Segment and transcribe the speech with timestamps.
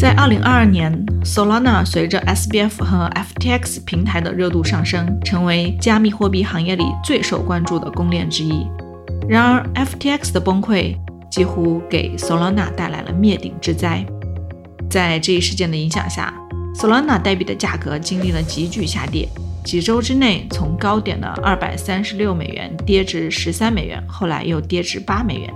[0.00, 0.90] 在二零二二年
[1.22, 8.66] ，Solana 随着 SBF 和 FTX 平台的热度上升，成为加密货币行业里最受关注的公链之一。
[9.28, 10.96] 然而，FTX 的崩溃
[11.30, 14.02] 几乎给 Solana 带来了灭顶之灾。
[14.88, 16.32] 在这一事件的影响下
[16.74, 19.28] ，Solana 代币的价格经历了急剧下跌，
[19.62, 25.52] 几周之内从高点的二百三十六美元跌至十三美元，后来又跌至八美元。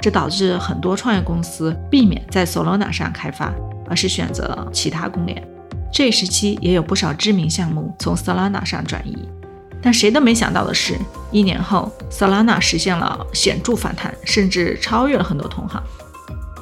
[0.00, 3.52] 这导致很多创业公司避免在 Solana 上开发。
[3.88, 5.42] 而是选择了其他公链。
[5.92, 9.16] 这一时期也有不少知名项目从 Solana 上转移，
[9.80, 10.98] 但谁都没想到的是，
[11.32, 15.82] 一年后 Solana 实现了显著反弹，甚至超越了很多同行。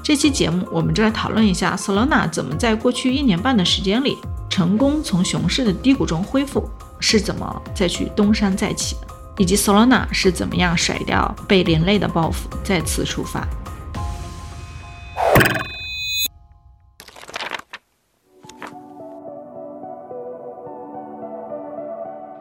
[0.04, 4.16] 这期节目我们就来讨论一下 Solana 怎么在过去一年半的时间里
[4.48, 13.44] 成功从熊市的低谷中恢复，是怎么再去东山再起的，以及 Solana 是怎么样甩掉被连累的包袱，再次出发。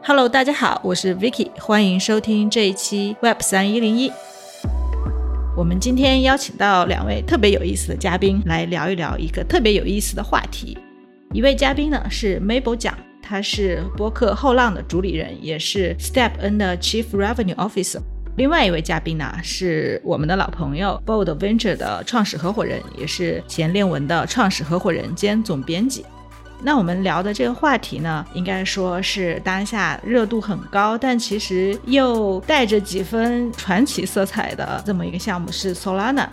[0.07, 4.11] Hello，大家好，我是 Vicky，欢迎收听这一期 Web 三一零一。
[5.57, 10.77] 我们今天邀请到两位特别有意思的嘉宾来聊一聊一个特别有意思的话题。
[11.33, 18.01] 一位嘉宾呢是 Mabel 蒋，他是播客后浪的主理人，也是 Step N 的 Chief Revenue Officer。
[18.37, 26.05] 另外一位嘉宾呢是我们的老朋友 Bold Venture 的创始合伙人，也是前链文的创始合伙人兼总编辑。
[26.65, 36.27] 那我们聊的这个话题呢，应该说是当下热度很高，但其实又带着几分传奇色彩的这么一个项目是 Solana。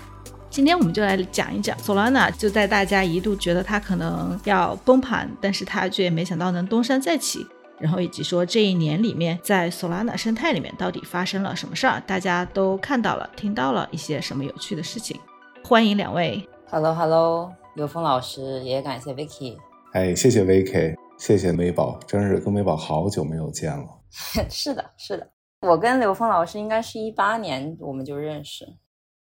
[0.49, 7.47] 今天我们就来讲一讲 Solana，就在大家一度觉得它可能要崩盘，但是它却没想到能东山再起。
[7.79, 15.21] 然后以及说这一年里面在 Solana 生态里面到底发生了什么事儿，大家都看到了、听到了一些什么有趣的事情。
[15.63, 16.43] 欢迎两位。
[16.71, 19.59] Hello Hello，刘峰老师，也感谢 Vicky。
[19.93, 23.87] 哎，谢谢 VK，谢谢美宝，真是跟美宝好久没有见了。
[24.49, 25.31] 是的，是的，
[25.61, 28.67] 我跟刘峰老师应该是一八年我们就认识，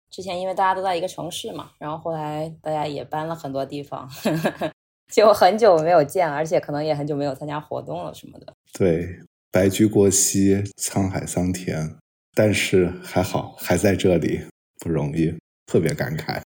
[0.10, 4.10] 之前因为大家都在一个城市嘛，然后后来大家也搬了很多地方，
[5.14, 8.54] 就很久没有见，而且可能也很久没有参加活动了什么的。
[8.72, 9.20] 对，
[9.52, 11.98] 白驹过隙，沧海桑田，
[12.34, 14.40] 但是还好还在这里，
[14.80, 16.42] 不容易，特别感慨。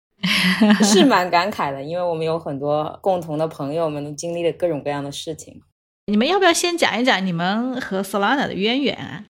[0.83, 5.61] 是蛮感慨的，因为我们有很多共同的朋友们，都经历了各种各样的事情。
[6.07, 9.25] 你们要不要先讲一讲你们和 Solana 的渊源啊？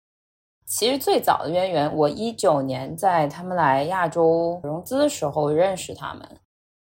[0.66, 6.22] 其实最早的渊源，我一九年在他们来亚洲融资的时候认识他们。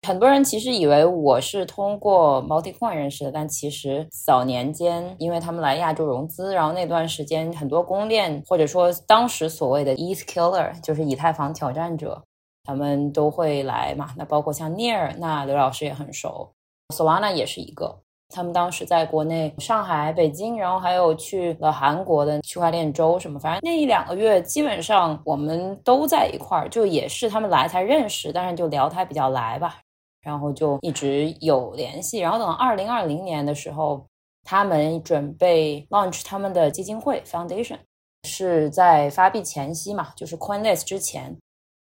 [0.08, 12.22] 很多人其实以为我是通过 MultiCoin 认识的，但其实早年间因为他们来亚洲融资，然后那段时间很多公链或者说当时所谓的 ETH Killer，就是以太坊挑战者。
[12.64, 14.14] 他们都会来嘛？
[14.18, 16.52] 那包括像 Near，那刘老师也很熟
[16.94, 18.00] ，Solana 也是一个。
[18.30, 29.82] 他们当时在国内，上海、北京，然后还有去了韩国的区块链周什么，反正那一两个月基本上我们都在一块儿，就也是他们来才认识，但是就聊得还比较来吧，
[30.22, 32.20] 然后就一直有联系。
[32.20, 34.04] 然后等二零二零年的时候，
[34.44, 37.78] 他们准备 launch 他们的基金会 Foundation，
[38.24, 41.38] 是在发币前夕嘛，就是 Coinlist 之前。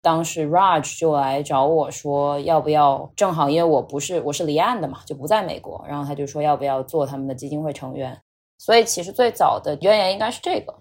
[0.02, 8.18] 当时 Raj 就来找我说，要不要正好因为我不是我是离岸的嘛，就不在美国，然后他就说要不要做他们的基金会成员。
[8.58, 10.74] 所以其实最早的渊源应该是这个。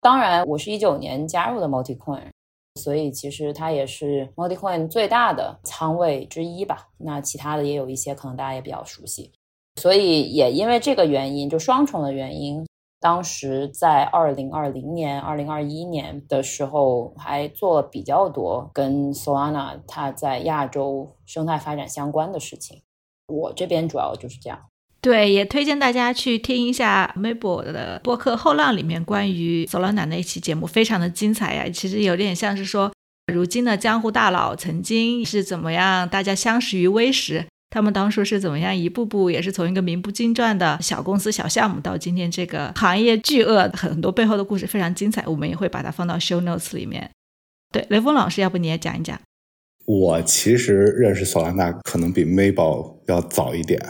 [0.00, 2.30] 当然，我是一九年加入的 MultiCoin，
[2.76, 6.88] 所以其实它也是 MultiCoin 最大的仓位之一吧。
[6.98, 9.30] 那其他的也有一些，可能大家也比较熟悉。
[9.80, 12.66] 所以也因为这个原因，就双重的原因。
[13.02, 22.82] 当时在二零二零年、二零二一年的时候，还做了比较多跟 Solana 它在亚洲生态发展相关的事情。
[23.26, 24.60] 我这边主要就是这样。
[25.00, 31.68] 对，也推荐大家去听一下 m a b e 的播客《后浪》里面关于 Solana 那一期节目，非常的精彩呀。
[31.68, 32.92] 其实有点像是说，
[33.32, 37.46] 如今的江湖大佬曾经是怎么样，大家相识于微时。
[37.72, 45.26] 他们当初是怎么样一步步，也是从一个名不经传的小公司、小项目，到今天这个行业巨鳄，很多背后的故事非常精彩。
[45.26, 47.10] 我们也会把它放到 show notes 里面。
[47.72, 49.18] 对，雷锋老师，要不你也讲一讲？
[49.86, 53.80] 我其实认识索拉纳可能比 Mabel 要早一点。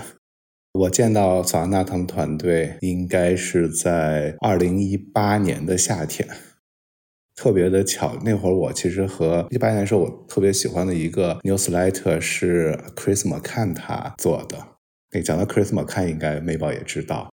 [0.75, 6.29] 我见到索拉纳他们团队应该是在二零一八年的夏天。
[7.34, 14.58] 特别的巧，那会儿我其实和一八年时候我特别喜欢的一个 newsletter 是 Chris McCann 他做的。
[15.11, 17.31] 那讲到 Chris McCann，应该美宝也知道，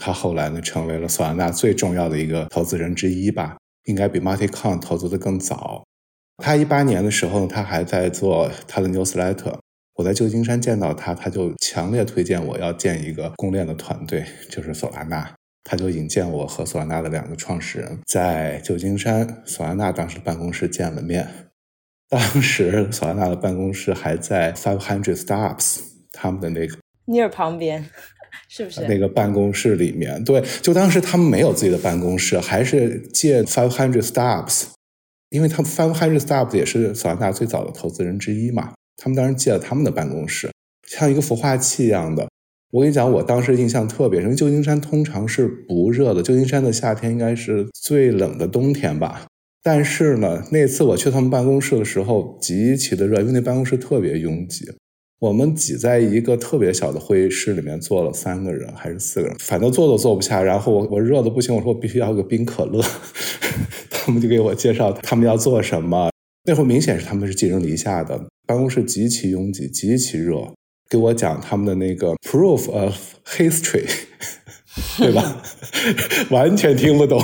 [0.00, 5.84] 他后来呢成为了索兰纳最重要的一个投资人之一吧，应该比 Marty c o n 投资的更早。
[6.36, 9.58] 他一八年的时候，他还在做他的 newsletter。
[9.94, 15.34] 我在旧金山见到他，他就强烈推荐我要建一个公链的团队，就是索拉纳。
[15.70, 21.28] 他就引荐我和索安纳的两个创始人在旧金山索安纳当时办公室见了面。
[22.08, 25.80] 当时索安纳的办公室还在 Five Hundred Startups
[26.10, 26.74] 他们的那个
[27.06, 27.84] near 旁边，
[28.48, 30.24] 是不是那个办公室里面？
[30.24, 34.68] 对，就当时他们没有自己的办公室，还是借 Five Hundred Startups，
[35.28, 38.72] 因为他们 Five Hundred Startups 也是索拉纳最早的投资人之一嘛。
[38.96, 40.50] 他们当时借了他们的办公室，
[40.86, 42.26] 像一个孵化器一样的。
[42.70, 49.26] 我跟你讲，我当时印象特别深，旧金山通常是不热的，旧金山的夏天应该是最冷的冬天吧。
[49.62, 54.66] 但是呢，那次我去他们办公室的时候，极其的热，因为那办公室特别拥挤，
[55.18, 60.42] 我们挤在一个特别小的会议室里面坐了三个人还是四个人，反正坐都坐不下。
[60.42, 62.84] 然后我我热的不行，我说我必须要个冰可乐，
[63.88, 66.10] 他们就给我介绍他们要做什么。
[66.44, 70.52] 那会儿明显是他们是寄人篱下的，办公室极其拥挤，极其热。
[70.88, 72.96] 给我讲他们的那个 proof of
[73.26, 73.86] history，
[74.98, 75.42] 对吧？
[76.30, 77.22] 完全听不懂。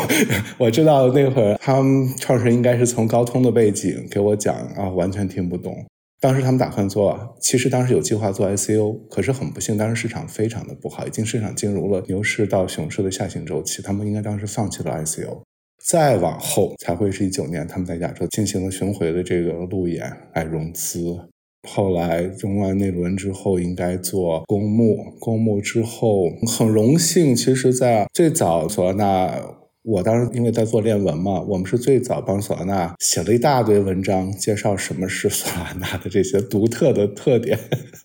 [0.58, 5.84] 我知道那会儿他们创始人应该是从高通的背景给我讲啊，完全听不懂。
[6.20, 15.40] 当时他们打算做，其实当时有计划做 ICO，可是很不幸，当时市场非常的不好，已经市场进入了牛市到熊市的下行周期，他们应该当时放弃了 ICO。
[15.86, 21.18] 再往后才会是一九年，他们在亚洲进行了巡回的这个路演来融资。
[21.66, 25.14] 后来融完那轮之后，应该做公募。
[25.18, 29.40] 公募之后，很荣幸，其实，在最早索拉纳，
[29.82, 37.58] 我当时因为在做链文嘛，我们是最早帮索拉纳写了一大堆文章，介绍什么是索拉纳的这些独特的特点。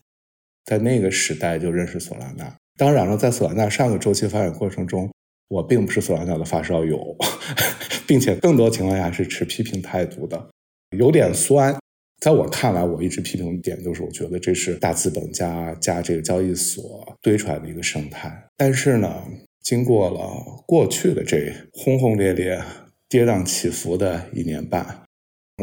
[0.65, 2.55] 在那个时代就认识索拉纳。
[2.77, 5.09] 当然了，在索拉纳上个周期发展过程中，
[5.49, 7.17] 我并不是索拉纳的发烧友，
[8.07, 10.49] 并且更多情况下是持批评态度的，
[10.97, 11.75] 有点酸。
[12.19, 18.45] 在我看来，我一直批评的点就是，我觉得这是大资本加加这个交易所堆出来的一个生态。
[18.57, 19.23] 但是呢，
[19.61, 22.61] 经过了过去的这轰轰烈烈、
[23.07, 25.03] 跌宕起伏的一年半，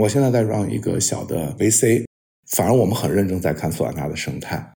[0.00, 2.06] 我现在在让一个小的 VC，
[2.50, 4.73] 反而我们很认真在看索拉纳的生态，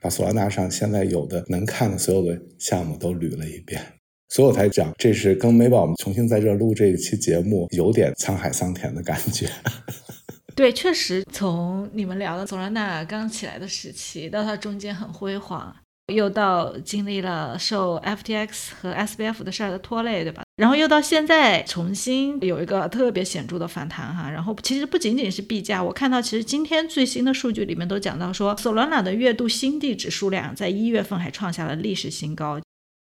[0.00, 3.82] 把索拉纳上现在有的能看的所有的项目都捋了一遍，
[4.28, 9.48] 所以我才讲，这是跟美宝们重新在这录这一期节目，有点沧海桑田的感觉。
[10.54, 15.74] 对，确实从你们聊的索拉纳刚起来的时期，到它中间很辉煌，
[16.14, 20.44] 又到经历了受 FTX 和 SBF 的事儿的拖累，对吧？
[20.56, 24.30] 然后又到现在重新有一个特别显著的反弹哈。
[24.30, 32.60] 然后其实不仅仅是币价，我看到其实今天最新的数据里面都讲到说，索拉纳的月度新地址数量在一月份还创下了历史新高，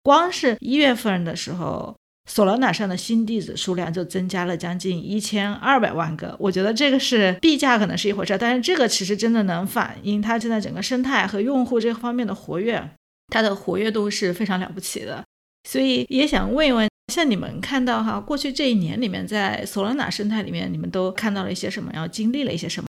[0.02, 1.96] 光是一月份的时候。
[2.28, 12.90] 索罗纳上的新地址数量就增加了将近一千二百万个，我觉得这个是币价可能是一回事，但是这个其实真的能反映它现在整个生态和用户这方面的活跃，
[13.28, 15.24] 它的活跃度是非常了不起的。
[15.68, 22.88] 所以也想问一问，像你们看到哈，过去这一年里面，在索罗纳生态里面，你们都看到了一些什么，然后经历了一些什么？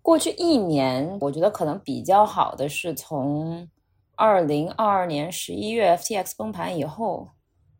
[0.00, 3.68] 过去一年，我觉得可能比较好的是从
[4.16, 7.28] 二零二二年十一月 FTX 崩盘以后。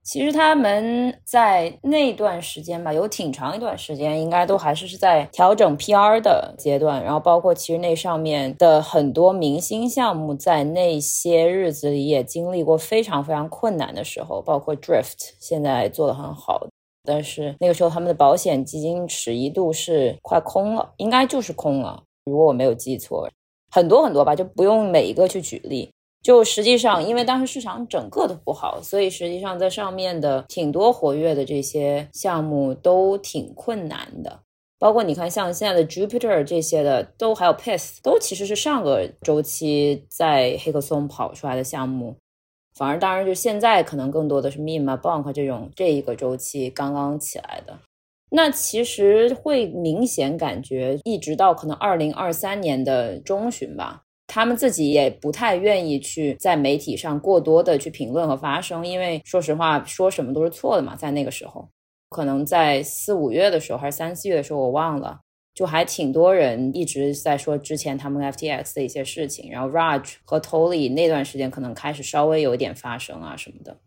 [0.02, 7.04] 其实他们在那段时间吧，有挺长一段时间，应该都还是是在调整 PR 的阶段。
[7.04, 14.42] 然后包括其实那上面的很多明星项目，在那些日子里也经历过非常非常困难的时候。
[14.42, 16.66] 包括 Drift 现在做的很好，
[17.04, 23.28] 但是那个时候他们的保险基金池一度是快空了，应该就是空了，如果我没有记错，
[23.70, 25.90] 很多很多吧，就不用每一个去举例。
[26.22, 34.40] 就实际上，因为当时市场整个都不好，所以实际上在上面的挺多活跃的这些项目都挺困难的。
[34.78, 42.16] 包括你看，像现在的 Jupiter 这些的，都还有 Pace，都其实是上个周期在黑客松跑出来的项目。
[42.74, 47.78] 反而，当然就现在可能更多的是 Meme、Bank 这种这一个周期刚刚起来的。
[48.30, 54.02] 那其实会明显感觉，一直到可能二零二三年的中旬吧。
[54.32, 60.94] 他们自己也不太愿意去在媒体上过多的去评论和发声，因为说实话，说什么都是错的嘛。
[60.94, 61.68] 在那个时候，
[62.10, 65.18] 可能在四五月的时候，还是三四月的时候，我忘了，
[65.52, 69.50] 就还挺多人一直在说之前他们 FTX 的一些事情。
[69.50, 73.78] 然后 Raj 和 Tolly 那段时间可能开始稍微有一点发声啊什么的。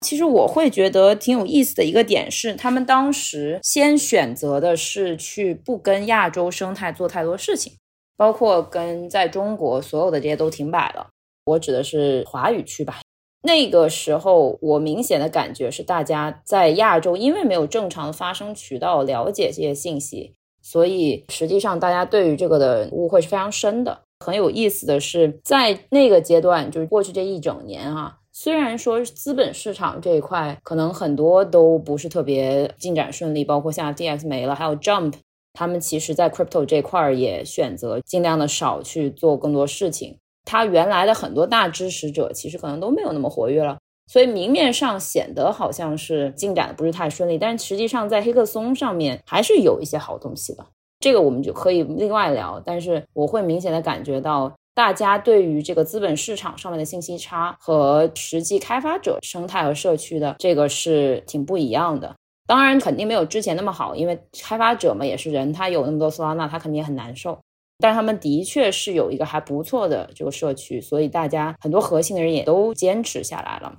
[0.00, 7.74] 其实我会觉得挺有意思的一个点是，他们当时先选择的是去不跟亚洲生态做太多事情。
[8.16, 11.08] 包括跟在中国所有的这些都停摆了，
[11.46, 13.00] 我指的是华语区吧。
[13.42, 24.00] 那个时候，我明显的感觉是，大家在亚洲因为没有正常的发声渠道了解这些信息，所以实际上大家对于这个的误会是非常深的。
[24.24, 35.12] 很有意思的是，在那个阶段，就是过去这一整年啊，虽然说资本市场这一块可能很多都不是特别进展顺利，包括像 DX 没了，还有 Jump，
[35.54, 40.18] 他们其实在 Crypto 这块儿也选择尽量的少去做更多事情。
[40.44, 50.66] 他原来的很多大支持者其实可能都没有那么活跃了，所以明面上显得好像是进展不是太顺利，但实际上在黑客松上面还是有一些好东西的。
[51.00, 62.14] 这个我们就可以另外聊，但是我会明显的感觉到，大家对于这个资本市场上面的信息差和实际开发者生态和社区的这个是挺不一样的。
[62.46, 67.38] 当然肯定没有之前那么好，因为开发者嘛也是人，他有那么多 Solana，他肯定也很难受。
[67.78, 73.76] 但是他们的确是有一个还不错的这个社区，所以大家很多核心的人也都坚持下来了。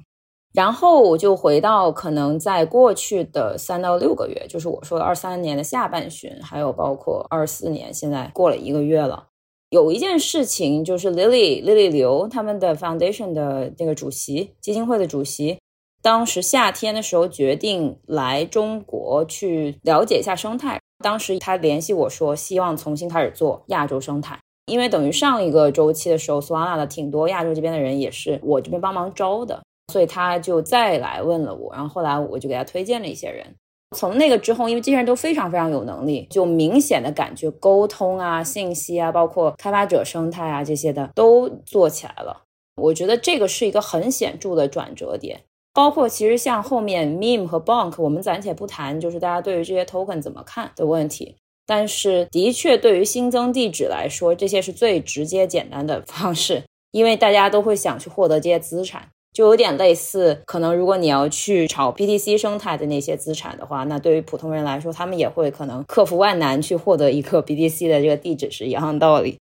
[0.54, 9.28] 然后我就回到可能在过去的三到六个月，就是我说的二三年的下半旬，还有包括二四年，现在过了一个月了。
[9.70, 15.58] 有一件事情就是 Lily Lily 刘他们的 Foundation 的那个主席基金会的主席，
[16.06, 20.80] 当时夏天的时候决定来中国去了解一下生态。
[21.04, 33.56] 当时他联系我说，希望重新开始做亚洲生态，因为等于上一个周期的时候，Solana 的挺多亚洲这边的人也是我这边帮忙招的，所以他就再来问了我，然后后来我就给他推荐了一些人。
[33.98, 42.44] 从那个之后，因为这些人都非常非常有能力，就明显的感觉沟通啊、信息啊，包括开发者生态啊这些的都做起来了。
[42.76, 45.42] 我觉得这个是一个很显著的转折点。
[45.76, 51.36] 包括其实像后面 meme 和 bonk，我们暂且不谈，就是大家对于这些 token 怎么看的问题。
[51.68, 69.38] 但是的确，对于新增地址来说，这些是最直接简单的方式，因为大家都会想去获得这些资产，就有点类似，可能如果你要去炒 BTC 生态的那些资产的话，那对于普通人来说，他们也会可能克服万难去获得一个 BTC 的这个地址是一样的道理。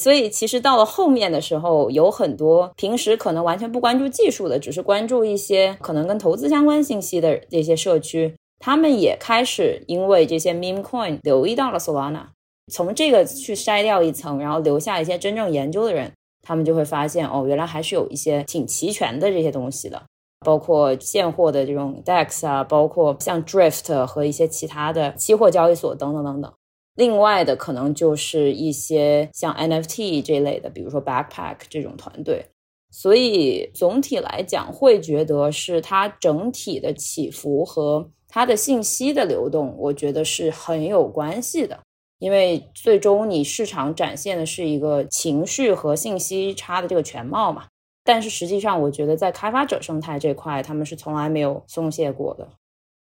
[0.00, 12.28] 所以，其实到了后面的时候，有很多平时可能完全不关注技术的，只是关注一些可能跟投资相关信息的这些社区，他们也开始因为这些 meme coin 留意到了 Solana，
[12.72, 20.02] 从这个去筛掉一层，然后留下一些真正研究的人，他们就会发现，哦，原来还是有一些挺齐全的这些东西的，
[20.40, 26.50] 包括现货的这种 DEX 啊，包括像 Drift 和一些其他的期货交易所等等等等。
[26.94, 32.44] 另外的可能就是一些像 NFT 这类的，比如说 Backpack 这种团队，
[32.90, 41.80] 所以总体来讲会觉得是它整体的起伏和它的信息的流动，我觉得是很有关系的。
[42.18, 47.66] 因为最终你市场展现的是一个情绪和信息差的这个全貌嘛。
[48.04, 52.48] 但是实际上，我觉得在开发者生态这块，他们是从来没有松懈过的。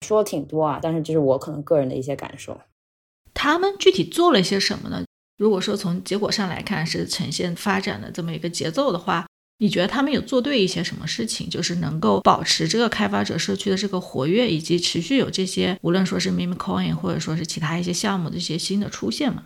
[0.06, 2.58] 说挺多啊，但是这是我可能个人的一些感受。
[3.36, 5.04] 他们具体做了些什么呢？
[5.38, 9.28] 如果说从结果上来看是呈现发展的这么一个节奏的话，
[9.60, 19.44] 你觉得他们有做对一些什么事情，就是能够保持这个开发者社区的这个活跃，以及持续有这些无论说是 meme coin 或者说是其他一些项目的一些新的出现吗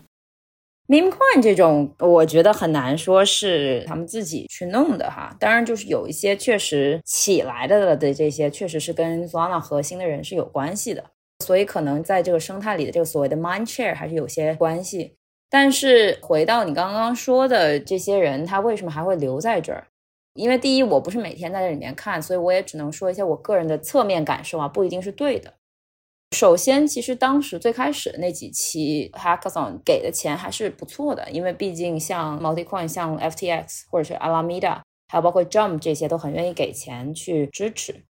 [0.88, 5.36] ？meme coin 这种，我觉得很难说是他们自己去弄的哈。
[5.40, 11.04] 当然，就是有一些确实起来的的这些，确实是跟 Solana 核心的人是有关系的。
[11.46, 15.16] 所以可能在这个生态里的这个所谓的 mind share 还是有些关系，
[15.50, 19.88] 但是回到你刚刚说的这些人，他为什么还会留在这儿？
[20.36, 25.54] 因为第一，我不是每天在这里面看，所以我也只能说一些我个人的侧面感受啊，不一定是对的。
[26.36, 38.04] 首先，其实当时最开始那几期 hackathon 给的钱还是不错的，因为毕竟像 Multicoin、像 FTX 或者是 Alameda，还有包括 Jump 这些都很愿意给钱去支持。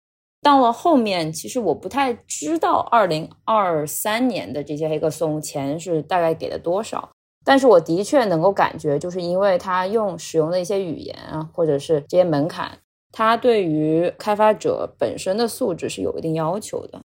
[0.47, 7.11] 到了后面，其实我不太知道二零二三年的这些黑客松钱是大概给了多少，
[7.45, 12.79] 但是我的确能够感觉，就是因为他用使用的一些语言啊，或者是这些门槛，
[13.11, 17.01] 他对于开发者本身的素质是有一定要求的。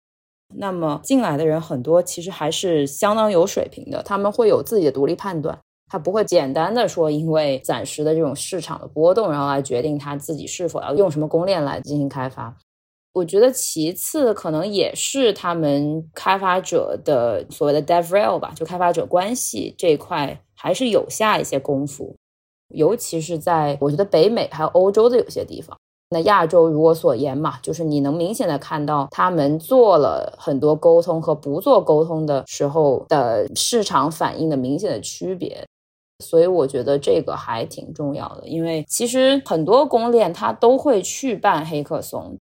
[0.56, 12.54] 那么进来的人很多，其实还是相当有水平的，他们会有自己的独立判断，他不会简单的说因为暂时的这种市场的波动，然后来决定他自己是否要用什么公链来进行开发。
[13.12, 22.14] 我觉得其次可能也是他们开发者的所谓的 DevRel 吧，就开发者关系这一块还是有下一些功夫，
[22.68, 25.76] 尤其是在我觉得北美还有欧洲的有些地方。
[26.10, 35.64] 那亚洲如我所言嘛，就是你能明显的看到他们做了很多沟通和不做沟通的时候的市场反应的明显的区别，
[36.24, 42.36] 所以我觉得这个还挺重要的，因为其实很多公链它都会去办黑客松。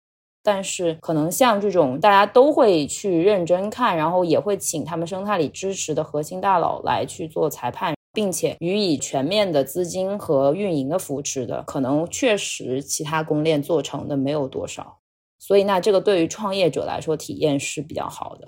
[0.45, 14.99] 但是可能像这种大家都会去认真看，然后也会请他们生态里支持的核心大佬来去做裁判，并且予以全面的资金和运营的扶持的，可能确实其他公链做成的没有多少。
[15.39, 18.47] 所以，那这个对于创业者来说，体验是比较好的。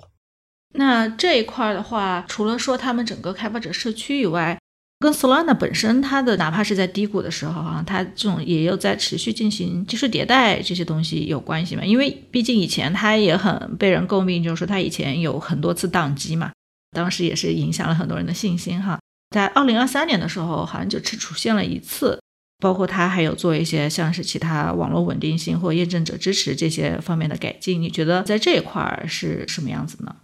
[0.74, 4.58] 那这一块的话，除了说他们整个开发者社区以外，
[5.00, 11.84] 跟 Solana 本身它的哪怕是在低谷的时候哈，它这种也有在持续进行技术迭代这些东西有关系嘛？
[11.84, 16.50] 因为毕竟以前它也很被人诟病，就是说它以前有很多次宕机嘛，
[16.90, 18.98] 当时也是影响了很多人的信心哈。
[19.30, 22.20] 在二零二三年的时候，好像就只出现了一次，
[22.58, 27.80] 包括它还有做一些像是其他网络稳定性或验证者支持这些方面的改进。
[27.80, 30.16] 你觉得在这一块儿是什么样子呢？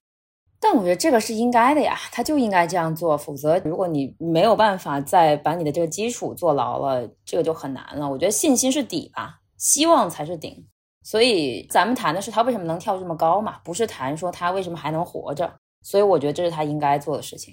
[0.64, 8.08] 但我觉得这个是应该的呀，他就应该这样做，否则如果你没有办法再把你的这个基础做牢了，这个就很难了。
[8.08, 10.66] 我觉得信心是底吧，希望才是顶。
[11.02, 15.52] 所以咱们谈的是他为什么能跳这么高嘛，不是谈说他为什么还能活着。
[15.82, 17.52] 所以我觉得这是他应该做的事情。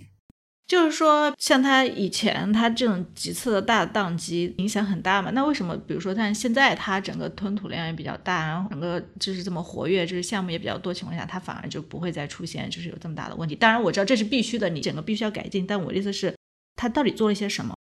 [0.71, 5.29] 就是说，像他以前他这种几次的大宕机影响很大嘛？
[5.31, 13.53] 那为什么，比如说，但现在他整个吞吐量也比较大，然后整个就是这么活跃，就是项目也比较多情况下，他反而就不会再出现就是有这么大的问题？
[13.53, 15.67] 当然我知道这是必须的，你整个必须要改进。
[15.67, 16.33] 但我的意思是，
[16.77, 17.75] 他到底做了些什么？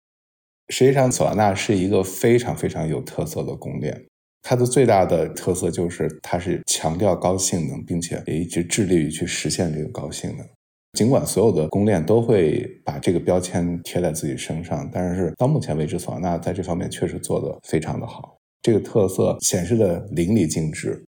[0.67, 4.05] 实际上，索拉纳是一个非常非常有特色的公链，
[4.41, 10.45] 它的最大的特色就是它是强调高性能，并且也一直致力于去实现这个高性能。
[10.93, 21.03] 尽管所有的公链都会把这个标签贴在自己身上，但是到目前为止，索纳在这方面确实做得非常的好，这个特色显示的淋漓尽致。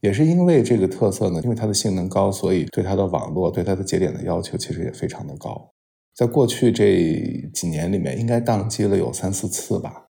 [0.00, 5.70] 也是因为这个特色呢，因为它的性能高，所以对它的网络、对它的节点的要求其实也非常的高。
[6.14, 10.06] 在过去这几年里面，应该宕机了有三四次吧，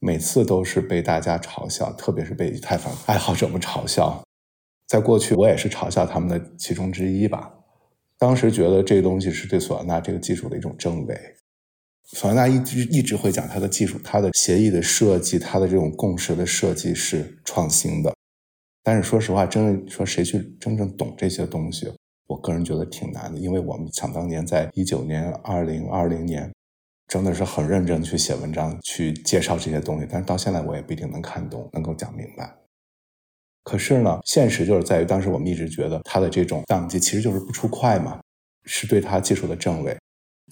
[0.00, 4.22] 每次都是被大家嘲笑，特别是被以太坊爱好者们嘲笑。
[4.86, 7.52] 在过去，我也是嘲笑他们的其中之一吧。
[8.24, 11.14] 当时觉得这东西是对索安纳这个技术的一种证伪。
[12.04, 18.14] 索安纳一直一直会讲它的技术、它的协议的设计、它的这种共识的设计是创新的。
[18.82, 21.86] 但是说实话，真正说谁去真正懂这些东西，
[22.26, 23.38] 我个人觉得挺难的。
[23.38, 26.50] 因为我们想当年在一九年、二零二零年，
[27.06, 32.63] 真的是很认真去写文章去介绍这些东西，但是到现在我也不一定能看懂，能够讲明白。
[33.64, 38.20] 可是呢，现实就是在于，当时我们一直觉得它的这种宕机其实就是不出快嘛，
[38.64, 39.96] 是对它技术的证伪。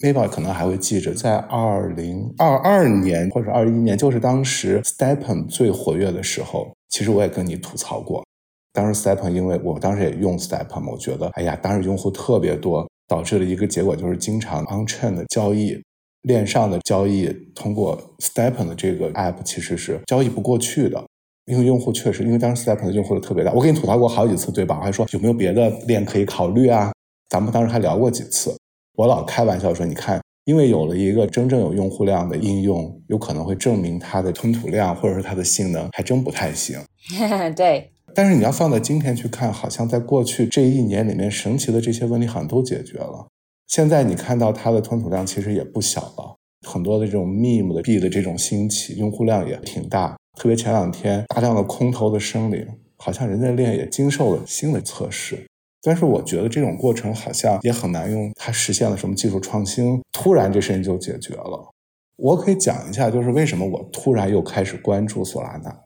[0.01, 8.25] Mabel 可能还会记着，在二零二二年或者二一年，就是当时 Stepen 最活跃的时候，其实我也跟你吐槽过。
[8.73, 15.79] 当时 Stepen 因为我当时也用 Stepen，我觉得，哎呀，当时用户特别多，导致了一个结果就是经常 on chain 的交易，
[16.23, 21.05] 链上的交易通过 Stepen 的这个 app 其实是交易不过去的。
[21.45, 24.77] 因为用户确实，因为当时 Step 的用户特别大，我给你吐槽过好几次，对吧？
[24.79, 26.91] 我还说有没有别的链可以考虑啊？
[27.29, 28.55] 咱们当时还聊过几次。
[28.95, 36.79] 我老开玩笑说，你看，因为有了一个真正有用户量的应用，有可能会证明它的吞吐量或者是它的性能还真不太行。
[37.55, 37.89] 对。
[38.15, 43.27] 但是你要放在今天去看，好像在过去这一年里面，神奇的这些问题好像都解决了。
[43.67, 50.15] 现在你看到它的吞吐量其实也不小了，很多的这种 Meme 的币的这种兴起，用户量也挺大。
[50.37, 52.67] 特别前两天大量的空投的生灵，
[52.97, 55.45] 好像人家链也经受了新的测试，
[55.81, 61.69] 但是我觉得这种过程好像也很难用它实现了什么技术创新，突然这事情就解决了。
[62.15, 65.79] 我可以讲一下，就是为什么我突然又开始关注索拉纳了。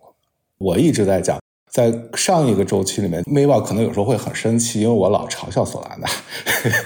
[0.58, 1.40] 我一直在讲，
[1.72, 6.08] 在上一个周期里面 m a v 可能有时候会很生气，因为我老嘲笑索拉纳。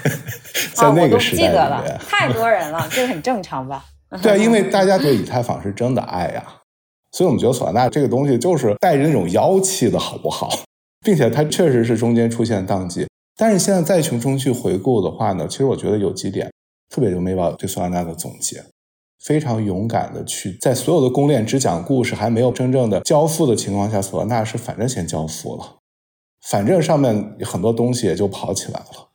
[0.74, 3.84] 在那个时代里面，太多人了，这个很正常吧？
[4.22, 6.44] 对，因为大家对以太坊是真的爱呀。
[7.12, 10.50] 所以，我们觉得索纳这个东西就是带着那种妖气的，好不好？
[11.04, 13.06] 并且它确实是中间出现宕机。
[13.36, 16.50] 但是现在再从中去回顾的话呢，其实我觉得有几点，
[16.88, 18.62] 特别就 m a 对索拉纳的总结，
[19.24, 25.76] 非常勇敢的去在所有的公链只讲故事，还没有真正的交付的情况下，索纳是反正先交付了，
[26.48, 29.08] 反正上面很多东西也就跑起来了。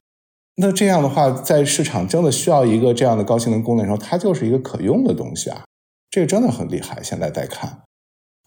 [0.57, 5.63] 那这样的话，在市场真的需要一个这样的高性能公链时候，它就是一个可用的东西啊，
[6.09, 7.01] 这个真的很厉害。
[7.01, 7.83] 现在再看。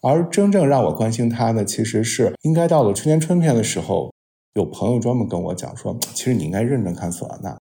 [0.01, 4.11] 而真正让我关心它的，其实是应该到了去年春天的时候，
[4.55, 7.57] 有朋友专门跟我讲说，其实你应该认真看索纳纳。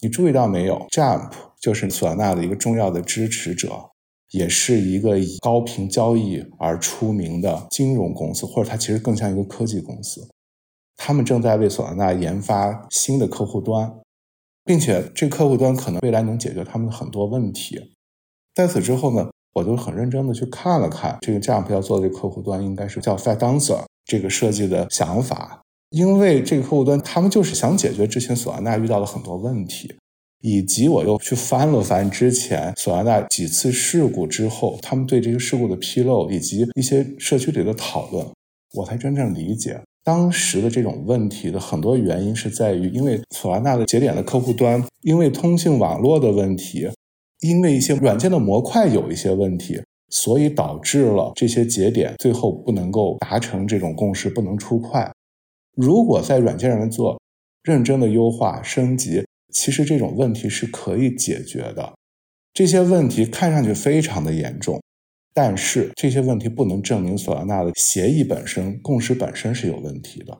[0.00, 3.90] 你注意到没有？Jump 就是索纳纳的一个重要的支持者，
[4.30, 10.28] 也是一个以高频交易而出名的金融公司，或者它其实更像一个科技公司。
[10.96, 13.92] 他们正在为索纳纳研发新的客户端，
[14.64, 17.92] 并且这客户端可能未来能解决他们的很多问题。
[18.54, 19.30] 在此之后呢？
[19.54, 29.94] 我就很认真的去看了看这个 Jump 要做的这个客户端，应该是叫 Fat Dancer 这个设计的想法，因为这个客户端他们就是想解决之前索安娜遇到的很多问题，
[30.40, 38.26] 以及我又去翻了翻之前索拉纳几次事故之后，他们对这个事故的披露以及一些社区里的讨论，
[38.74, 46.88] 我才真正理解当时的这种问题的很多原因是在于，因为索拉纳的节点的客户端因为通信网络的问题，
[47.42, 49.80] 因为一些软件的模块有一些问题。
[50.14, 55.10] 所以导致了这些节点最后不能够达成这种共识，不能出快。
[55.74, 57.18] 如果在软件上面做
[57.62, 59.24] 认真的优化升级，
[59.54, 61.94] 其实这种问题是可以解决的。
[62.52, 64.82] 这些问题看上去非常的严重，
[65.32, 70.38] 但是这些问题不能证明索拉纳的协议本身、共识本身是有问题的，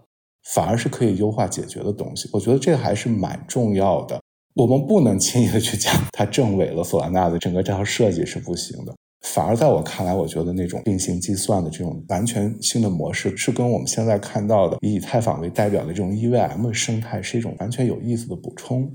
[0.52, 2.28] 反而是可以优化解决的东西。
[2.34, 4.20] 我觉得这还是蛮重要的。
[4.54, 8.94] 我们不能轻易的去讲它证伪了索拉纳的整个这套设计是不行的。
[9.22, 18.92] 反而在我看来，我觉得那种并行计算的这种完全新的模式，是跟我们现在看到的以以太坊为代表的这种 EVM 生态是一种完全有意思的补充。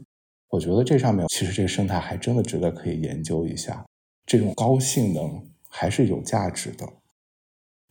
[0.50, 3.86] 我觉得这上面其实这个生态还真的值得可以研究一下，
[4.26, 6.86] 这种高性能还是有价值的。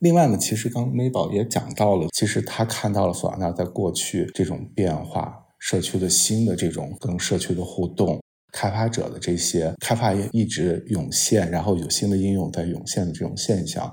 [0.01, 8.21] 另外呢，其实刚 May 宝也讲到了，其实他看到了索拉纳在过去这种变化，社区的新的这种跟社区的互动。
[8.53, 13.93] 开发者的这些开发也一直涌现，然后有新的应用在涌现的这种现象，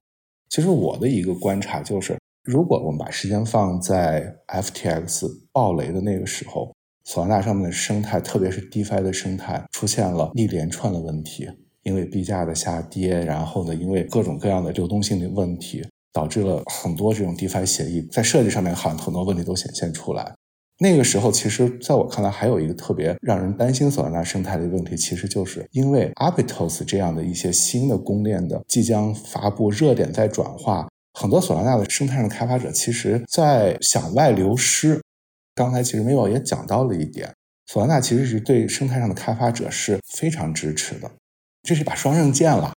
[0.49, 6.71] 其实我的一个观察就是，如果我们把时间放在 FTX 爆雷的那个时候，
[7.03, 11.49] 索纳上面的生态，特别是 DeFi 的生态，出现了一连串的问题，
[11.81, 20.33] 因为币价的下跌，然后呢，因为各种各样的流动性的问题，导致了很多这种 DeFi 协议在设计上面好像很多问题都显现出来。
[20.79, 35.01] 那个时候，其实在我看来，还有一个特别让人担心索拉纳生态的问题，其实就是因为 Aptos 这样的一些新的公链的即将发布，热点在转化，很多索拉纳的生态上的开发者其实在向外流失。
[35.55, 37.31] 刚才其实 Mivo 也讲到了一点，
[37.67, 41.11] 索拉纳其实是对生态上的开发者是非常支持的，
[41.61, 42.73] 这是把双刃剑了。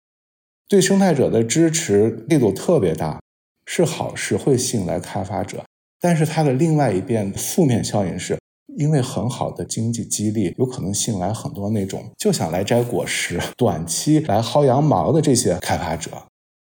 [0.68, 3.20] 对生态者的支持力度特别大，
[3.66, 5.64] 是好事，会吸引来开发者。
[6.04, 8.38] 但是它的另外一边负面效应是，
[8.76, 16.10] 因为很好的经济激励，有可能吸引来很多那种就想来摘果实、 短期来薅羊毛的这些开发者。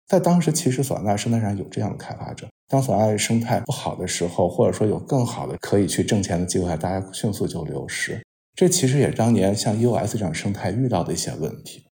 [0.08, 2.48] 在当时，其实索纳生态上有这样的开发者。
[2.70, 8.24] 当索纳生态不好的时候，或者说有更好的可以去挣钱的机会，大家迅速就流失。
[8.56, 11.84] 这其实也是当年像 US 这样生态遇到的一些问题。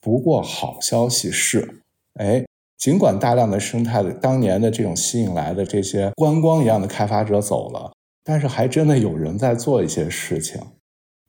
[0.00, 1.82] 不过好消息是，
[2.14, 2.44] 哎。
[2.84, 7.90] 尽管大量的生态的当年的这种吸引来的这些观光一样的开发者走了，
[8.22, 10.60] 但是还真的有人在做一些事情。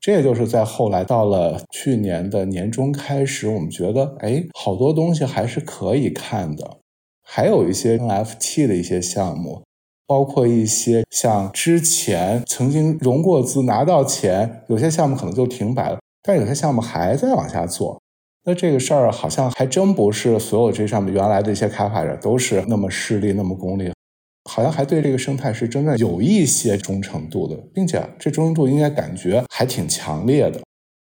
[0.02, 6.80] 这也就是在后来到了去年的年中开始，我们觉得，哎，好多东西还是可以看的。
[7.24, 9.64] 还有一些 NFT 的一些项目，
[10.06, 18.02] 包括一些像之前曾经融过资拿到钱，有些项目可能就停摆了，但有些项目还在往下做。
[18.48, 23.92] 那这个事儿好像还真不是所有这上面原来的一些开发者都是那么势利、那么功利，
[24.50, 30.62] 好像还对这个生态是真正有一些忠诚度的，并且这忠诚度应该感觉还挺强烈的。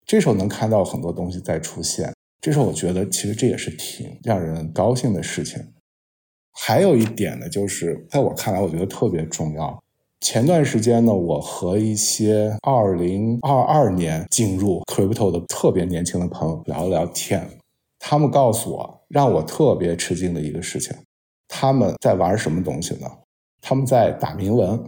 [0.05, 5.61] 这时候能看到很多东西在出现，这时候我觉得其实这也是挺让人高兴的事情。
[6.53, 9.77] 还有一点呢，就是在我看来，我觉得特别重要。
[10.25, 17.47] 前段时间呢，我和一些二零二二年进入 crypto 的特别年轻的朋友聊了聊天，
[17.99, 20.97] 他们告诉我，让我特别吃惊的一个事情，
[21.47, 23.07] 他们在玩什么东西呢？
[23.61, 24.83] 他们在打铭文，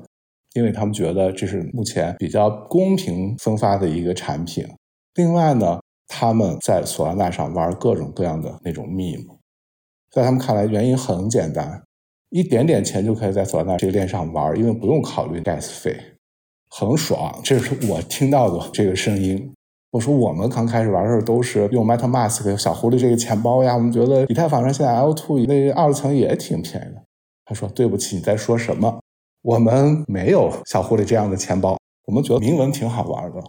[0.55, 4.67] 因为他们觉得这是目前比较公平分发的一个产品。
[5.13, 9.37] 另外呢，他们在索拉纳上玩各种各样的那种 meme，
[10.09, 11.83] 在他们看来，原因很简单。
[12.29, 15.97] 一点点钱就可以在索拉纳这个链上玩，因为不用考虑 gas 费，
[16.69, 17.39] 很爽。
[17.43, 19.53] 这是我听到的这个声音。
[19.91, 27.01] 我说我们刚开始玩的时候都是用 MetaMask 小狐狸这个钱包呀，我们觉得以太坊上现在 L2 那二层也挺便宜的。
[27.45, 28.99] 他说对不起，你在说什么？
[29.43, 33.41] 我们没有小狐狸这样的钱包，我们觉得铭文挺好玩的。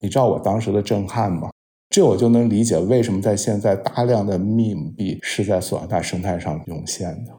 [0.00, 1.48] 你知道我当时的震撼吗？
[1.88, 7.32] 这我就能理解为什么在现在大量的 meme 币是在索拉纳生态上涌现的。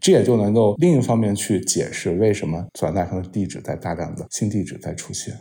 [0.00, 5.38] 这也就能够另一方面去解释为什么索纳上的地址在大量的新地址在出现，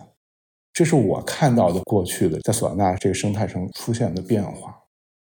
[0.73, 4.75] 这是我看到的过去的在索纳这个生态上出现的变化，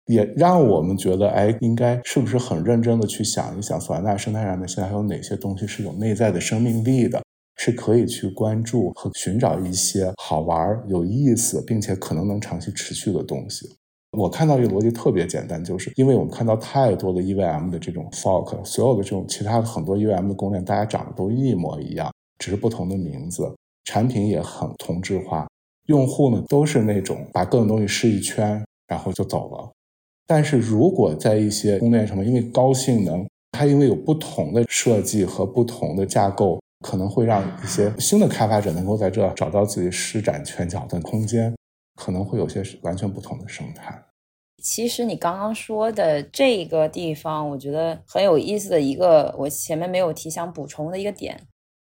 [0.06, 7.22] 也让我们觉得，哎，应该是不是很认真的去想一想，索纳生态上面现在还有哪些东西是有内在的生命力的，
[7.56, 13.77] 是可以去关注和寻找一些好玩、有意思，并且可能能长期持续的东西。
[14.18, 23.54] 我看到一个逻辑特别简单，就是因为我们看到太多的 EVM 的这种 fork，所有的这种其他的很多 EVM 的公链，大家长得都一模一样，只是不同的名字，
[23.84, 25.48] 产品也很同质化，
[25.86, 29.70] 用户呢都是那种把各种东西试一圈，然后就走了。
[30.26, 41.54] 但是如果在一些公链上面，因为高性能，它因为有不同的设计和不同的架构，可能会让一些新的开发者能够在这找到自己施展拳脚的空间，
[41.94, 43.98] 可能会有些完全不同的生态。
[44.70, 51.40] 其实你刚刚说的这个地方，我觉得很有意思的一个，我前面没有提想补充的一个点，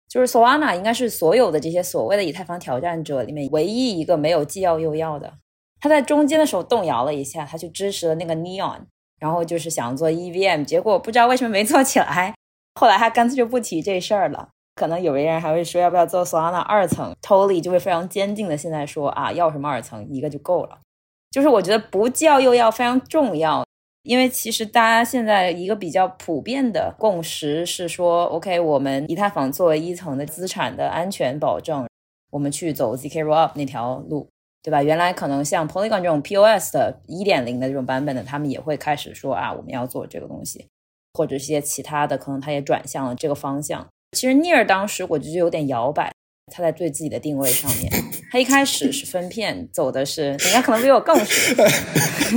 [0.07, 5.33] 就是 Solana 应该是所有的这些所谓的以太坊挑战者里面唯一一个没有既要又要的。
[5.81, 8.81] 他在中间的时候动摇了一下，他去支持了那个 Neon，
[9.19, 12.35] 然后就是想做 EVM，结果不知道为什么没做起来。
[12.79, 14.49] 后来他干脆就不提这事儿了。
[14.75, 20.77] 可能有的人还会说要不要做 Solana 二层，Tolly 就会非常坚定的现在说啊，要什么二层一个就够了。
[21.35, 23.65] 就是我觉得不叫又要非常重要，
[24.03, 31.85] 因为其实大家现在一个比较普遍的共识是说，OK，我们以太坊作为一层的资产的安全保证，
[32.31, 34.29] 我们去走 zk rollup 那条路。
[34.63, 34.81] 对吧？
[34.81, 40.65] 原来可能像 Polygon 这种 POS 的一点零的这种版本的，他们也会开始说啊，我们要做这个东西，
[41.13, 43.85] 或者一些其他的，可能他也转向了这个方向。
[44.13, 46.11] 其实 Near 当时我觉得有点摇摆，
[46.53, 47.91] 他在对自己的定位上面，
[48.31, 51.63] 他一开始是分片，走的是，人家可能比我更熟，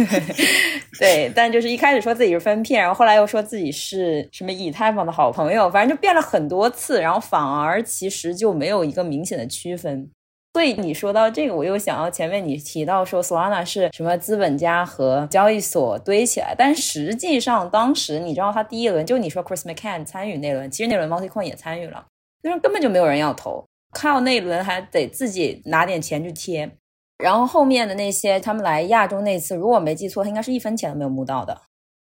[0.99, 10.11] 对，但就是一开始说自己是分片，然后后来又说自己是什么以太坊的好朋友，反正就变了很多次，然后反而其实就没有一个明显的区分。
[10.55, 22.07] 所以你说到这个，我又想到前面你提到说，Solana 是什么资本家和交易所堆起来，但实际上当时你知道他第一轮就你说 Chris McCann 参与那轮，其实那轮 MultiCoin 也参与了，
[22.42, 26.70] 那时根本就没有人要投，靠那一轮还得自己拿点钱去贴，
[27.18, 31.62] 然后后面的那些他们来亚洲那次，如果我没记错，他应该是一分钱都没有募到的，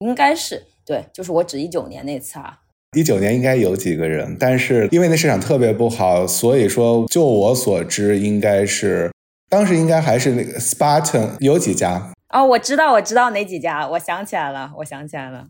[0.00, 2.58] 应该是对，就是我指一九年那次啊。
[2.96, 9.10] 一九年应该有几个人，但是因为那市场特别不好，所以说就我所知，应该是
[9.48, 15.48] 当时应该还是那个 Spartan 有几家哦，我知道我知道哪几家，我想起来了，我想起来了。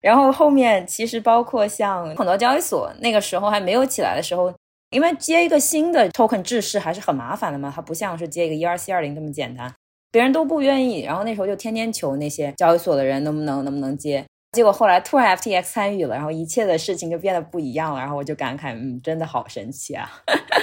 [0.00, 4.54] 然后后面其实包括像很多交易所，那个时候还没有起来的时候，
[4.90, 9.72] 因为接一个新的 token 制式还是很麻烦的嘛，它不像是接一个 ERC 二零这么简单，
[10.10, 11.00] 别人都不愿意。
[11.02, 14.24] 然后那时候就天天求那些交易所的人能不能能不能接。
[14.52, 20.10] 结果后来突然 FTX 参与了，然后一切的事情就变得不一样了，然后我就感慨，嗯，真的好神奇啊，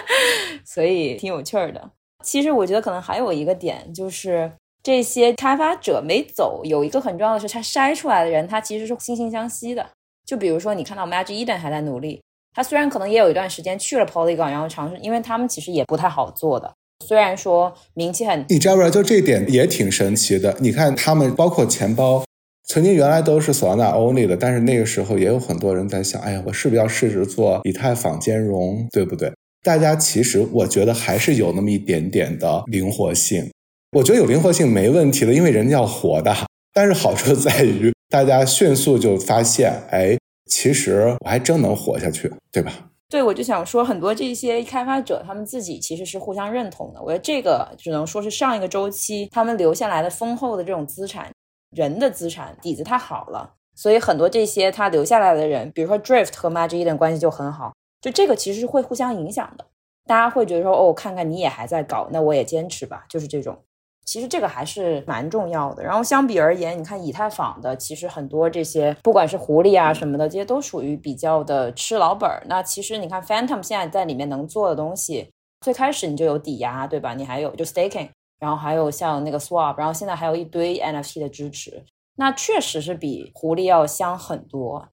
[0.66, 1.92] 所以挺有趣的。
[2.24, 9.88] 其实我觉得可能还有一个点，就是这些开发者没走，有一个很重要的是，他筛出来的人，他其实是惺惺相惜的。
[10.26, 12.22] 就比如说，你看到 Magic Eden 还在努力，
[12.54, 16.72] 他虽然可能也有一段时间去了 Polygon，然后尝试，因为他们其实也不太好做的。
[17.06, 18.92] 虽然说名气很，你知道不知道？
[18.92, 20.56] 就这点也挺神奇的。
[20.60, 22.24] 你看他们，包括钱包。
[22.66, 29.34] 曾经原来都是 Solana only 的，但是那个时候也有很多人在想，哎呀，我是不是要试试做以太坊兼容，对不对？
[29.64, 33.52] 大家其实我觉得还是有那么一点点的灵活性。
[33.92, 36.34] 我觉得有灵活性没问题的，因为人家要活的。
[36.74, 40.18] 但是好处在于，大家迅速就发现，哎，
[40.54, 42.72] 其实我还真能活下去，对吧？
[43.10, 47.02] 对，我就想说，很多这些开发者他们自己其实是互相认同的。
[47.02, 51.32] 我觉得这个只能说是上一个周期他们留下来的丰厚的这种资产。
[51.76, 59.66] 人的资产底子太好了，所以很多这些他留下来的人，比如说 Drift 和 Magic Eden 关系就很好，就这个其实是会互相影响的。
[60.06, 63.58] 大家会觉得说，哦，看看你也还在搞，那我也坚持吧，就是这种。
[64.06, 65.84] 其实这个还是蛮重要的。
[65.84, 72.44] 然后相比而言，你看以太坊的，其实很多这些不管是狐狸啊什么的，这些都属于比较的吃老本儿。
[72.48, 75.30] 那其实你看 Phantom 现在在里面能做的东西，
[75.62, 77.14] 最开始你就有抵押，对吧？
[77.14, 78.10] 你还有就 Staking。
[78.40, 81.82] 然后还有像那个 Swap，然后现在还有一堆 NFT 的支持，
[82.18, 84.86] 那确实是比狐狸要香很多。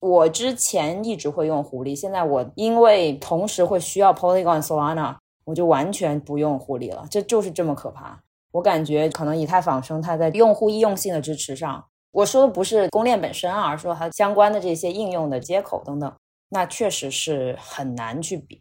[0.00, 7.06] 我之前一直会用狐狸，现在我因为同时会需要 Polygon、Solana，我就完全不用狐狸了。
[7.08, 8.18] 这就是这么可怕。
[8.56, 16.10] 我感觉可能以太坊生态在用户易用性的支持上，我说的不是公链本身啊，而是说它相关的这些应用的接口等等，
[16.48, 18.58] 那确实是很难去比。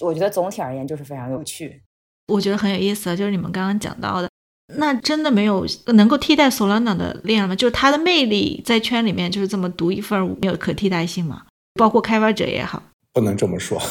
[0.00, 1.82] 我觉得总体而言就是非常有趣。
[2.28, 4.30] 我觉得很有意思，就是你们刚刚讲到的，
[4.76, 7.56] 那真的没有能够替代 Solana 的链了吗？
[7.56, 11.42] 就是它的魅力在圈里面就是这么独一份，没有可替代性吗？
[11.74, 12.80] 包括开发者也好，
[13.12, 13.82] 不能这么说，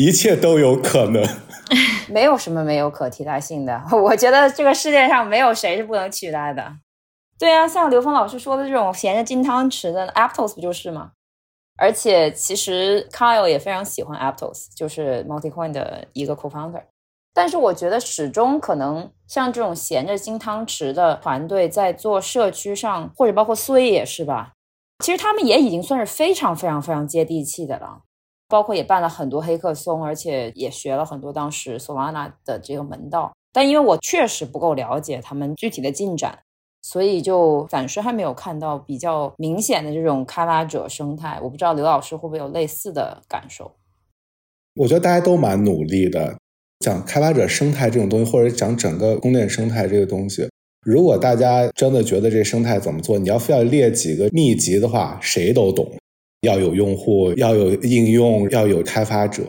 [0.00, 1.22] 一切都有可能，
[2.08, 3.82] 没有什么没有可替代性的。
[3.92, 6.72] 我觉得这个世界上没有谁是不能取代的。
[7.38, 11.12] 对啊，像刘峰老师说的这种闲着金汤匙的 Aptos 不就是吗？
[11.78, 16.82] 而且其实 Kyle 也非常喜欢 Aptos，就是 MultiCoin 的一个 co-founder。
[17.32, 24.52] 但是我觉得始终可能像这种闲着金汤匙的团队在做社区上，或者包括苏威也是吧。
[25.02, 28.02] 其实他们也已经算是非常非常非常接地气的了，
[28.50, 33.32] 包括也办了很多黑客松，而且也学了很多当时 Solana 的这个门道。
[33.52, 36.40] 但因为我确实不够了解他们具体的进展，
[36.82, 41.38] 所以就暂时还没有看到比较明显的这种开发者生态。
[41.42, 43.72] 我不知道刘老师会不会有类似的感受？
[44.74, 46.36] 我觉得大家都蛮努力的，
[46.80, 50.48] 讲开发者生态这种东西，或者讲整个供电生态这个东西。
[50.82, 55.86] 如果大家真的觉得这生态怎么做，你要非要列几个秘籍的话，谁都懂。
[56.42, 59.44] 要有用户，要有应用，要有开发者。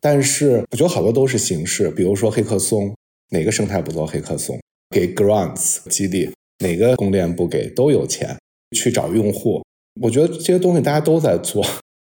[0.00, 2.94] 但是我觉得好多都是形式，比如说黑客松，
[3.30, 4.58] 哪个生态不做黑客松？
[4.94, 7.68] 给 grants 激励，哪个供链不给？
[7.70, 8.36] 都有钱
[8.76, 9.62] 去找用户。
[10.02, 11.64] 我觉得这些东西大家都在做，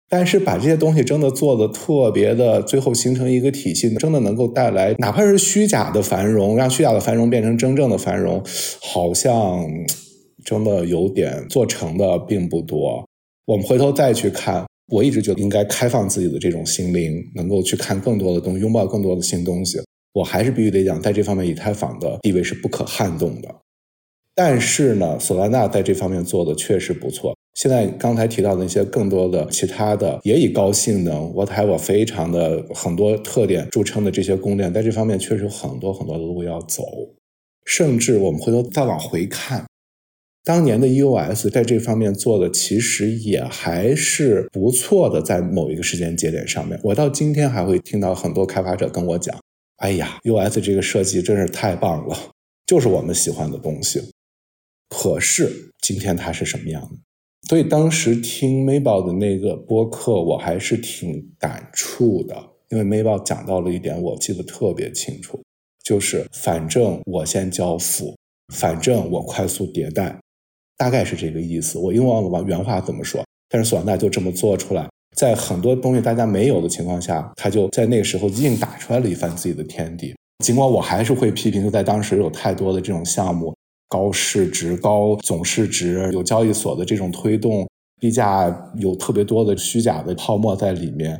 [0.09, 8.43] 但是把这些东西真的做的特别的，最后形成一个体系，真的能够带来哪怕是虚假的繁荣，让虚假的繁荣变成真正的繁荣，
[8.81, 9.65] 好像
[10.43, 13.06] 真的有点做成的并不多。
[13.47, 19.79] 我们回头再去看，我一直觉得应该开放自己的这种心灵，能够去看更多的东西，拥抱更多的新东西。
[20.11, 23.47] 我还是必须得讲，在这方面，以太坊的地位是不可撼动的。
[24.35, 27.33] 但是呢，索拉纳在这方面做的确实不错。
[27.53, 36.83] 现在刚才提到的那些更多的其他的，也以高性能、whatever 非常的很多特点著称的这些公链，在这方面确实有很多很多的路要走。
[37.63, 39.65] 甚至我们回头再往回看。
[40.47, 49.37] 当年的 EOS 在这方面做的其实也还是不错的，在某一个时间节点上面，我到今天还会听到很多开发者跟我讲
[49.83, 52.17] ：“哎呀，EOS 这个设计真是太棒了，
[52.65, 54.01] 就是我们喜欢的东西。”
[54.87, 56.97] 可是今天它是什么样的？
[57.49, 65.43] 所以当时听 Maybell 的那个播客，我还是挺感触的，因为 Maybell 讲到了一点，我记得特别清楚，
[65.83, 68.15] 就是反正我先交付，
[68.53, 70.17] 反正我快速迭代。
[70.77, 80.15] 大概是这个意思，我又忘了原话怎么说，但是索兰纳就这么做出来，在很多东西大家没有的情况下，他就在那个时候硬打出来了一番自己的天地。
[80.45, 83.55] 尽管我还是会批评，就在当时有太多的这种项目，
[83.89, 87.67] 高市值、高总市值，有交易所的这种推动，
[87.99, 91.19] 币价有特别多的虚假的泡沫在里面。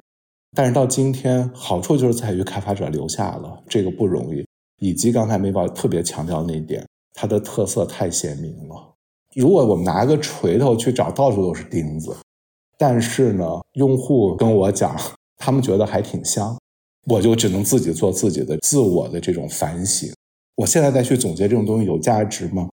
[0.56, 4.46] 但是到今天，好处就是在于开发者留下了，这个不容易。
[4.80, 8.94] 以及刚才美宝特别强调那一点，它的特色太鲜明了。
[9.36, 12.16] 如果我们拿个锤头去找，到处都是钉子。
[12.78, 14.96] 但是呢，用户跟我讲，
[15.38, 16.58] 他们觉得还挺香，
[17.06, 20.12] 我就只能自己做自己的自我的这种反省。
[20.56, 22.70] 我现在再去总结这种东西有价值吗？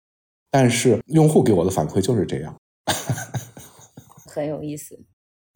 [0.51, 2.55] 但是用户给我的反馈就是这样，
[4.31, 4.99] 很有意思。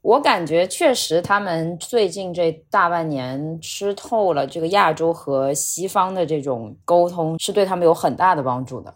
[0.03, 8.95] 我感觉确实，他们最近这大半年吃透了这个亚洲和西方的这种沟通，是对他们有很大的帮助的。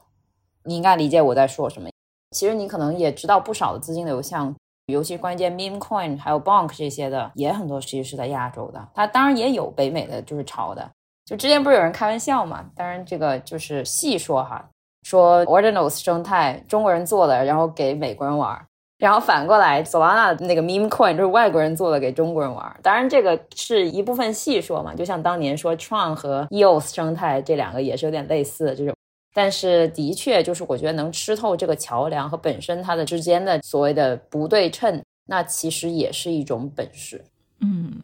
[0.65, 1.89] 你应该理解我在说什么。
[2.31, 4.55] 其实你可能也知道，不少的资金流向，
[4.87, 8.89] 尤其关键 meme coin 还有 bonk 这些的，也很多其实是在亚洲的。
[8.95, 10.91] 它当然也有北美的，就是潮的。
[11.27, 12.65] 就之前不是有人开玩笑嘛？
[12.75, 14.67] 当然这个就是细说哈，
[15.03, 18.59] 说 ordinals 生态中国人做的，然后给美国人玩，
[18.99, 22.75] 然后反过来 Solana 那个 meme coin 就是外国人做的，给中国人玩。
[22.83, 28.95] 当然这个是一部分细说嘛，就像当年说 Tron 和 EOS 生态这两个也是有点类似的这种。
[29.35, 37.25] 但是，的确，就是我觉得能吃透这个桥梁和本身它的之间的所谓的不对称，那其实也是一种本事。
[37.61, 38.03] 嗯，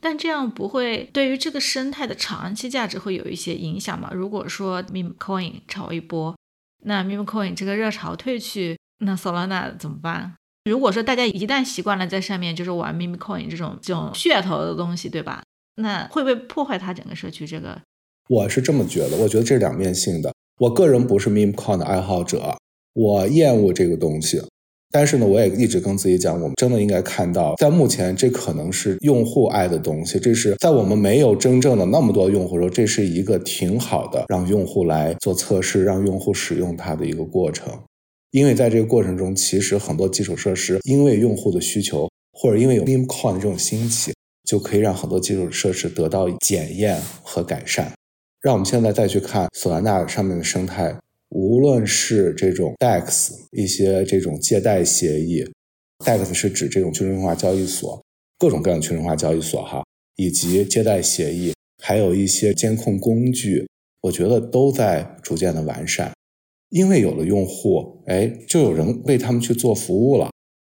[0.00, 4.10] 但这样不会对于这个生态的长期价值会有一些影响吗？
[4.12, 6.36] 如果说 meme coin 炒一波，
[6.84, 10.34] 那 meme coin 这个热潮退去，那 Solana 怎么办？
[10.64, 15.42] 如果说大家一旦习惯了在上面就是玩 meme coin 这种这种噱头的东西，对吧？
[15.76, 17.46] 那会不会破坏它整个社区？
[17.46, 17.80] 这个
[18.28, 20.32] 我是这么觉得，我觉得这是两面性的。
[20.64, 22.56] 我个人不是 MemeCon 的爱好者，
[22.94, 24.40] 我厌恶这个东西。
[24.90, 30.18] 但是呢，我也一直跟自己讲，我们真的应该看到，在目前这可能是用户爱的东西。
[30.18, 37.70] 这是在我们没有真正的那么多用户时候，这是一个挺好的，让用户来做测试，让用户使用它的一个过程。
[38.30, 44.14] 因为在这个过程中，其实很多基础设施因为用户的需求，或者因为有 meme coin 的这种兴起，
[44.48, 47.92] 就可以让很多基础设施得到检验和改善。
[48.44, 50.94] 让我们现在再去看索兰纳上面的生态，
[51.30, 55.50] 无论是这种 DEX 一些这种借贷协议
[56.04, 58.04] ，DEX 是指这种去中心化交易所，
[58.38, 59.82] 各种各样的去中心化交易所哈，
[60.16, 63.66] 以及借贷协议，还有一些监控工具，
[64.02, 66.12] 我觉得都在逐渐的完善。
[66.68, 70.28] 因为有了用户，哎，就有人为他们去做服务了。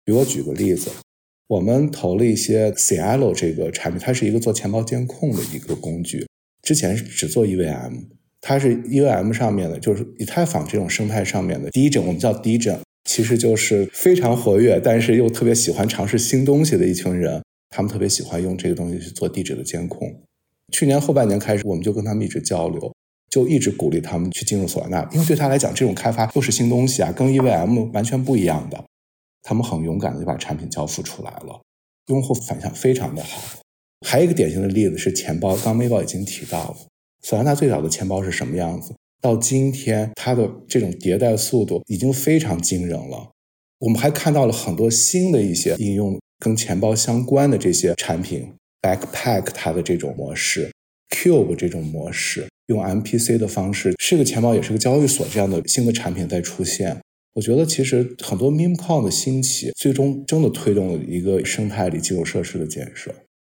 [0.06, 0.90] 比如我举个例子，
[1.48, 6.26] 我们投了一些 Cielo 这个产品，它是一个做钱包监控的一个工具。
[6.62, 8.06] 之前是只做 EVM，
[8.40, 20.22] 它是 EVM 上面的，就是以太坊这种生态上面的第一种，我们叫第一种，其实就是非常活跃，但是又特别喜欢尝试新东西的一群人，他们特别喜欢用这个东西去做地址的监控。
[20.72, 22.92] 去年后半年开始，我们就跟他们一直交流，
[23.30, 28.84] 就一直鼓励他们去进入索纳，因为对他来讲，这种开发又是新东西啊，跟 EVM 完全不一样的。
[29.42, 31.62] 他们很勇敢的就把产品交付出来了，
[32.08, 33.40] 用户反响非常的好。
[34.06, 36.76] 还有一个典型的例子是钱包，刚 Mabel 已经提到了，
[37.22, 38.94] 索兰达最早的钱包是什么样子？
[39.20, 43.30] 到今天，它的这种迭代速度已经非常惊人了。
[43.80, 50.70] 我们还看到了很多新的一些应用跟钱包相关的这些产品，Backpack 它的这种模式
[51.10, 56.96] ，Cube 这种模式，用 MPC 的方式，是个钱包也是个交易所这样的新的产品在出现。
[57.34, 63.12] 我觉得其实很多 Meme Coin 的兴起，最终真的推动了一个生态里基础设施的建设。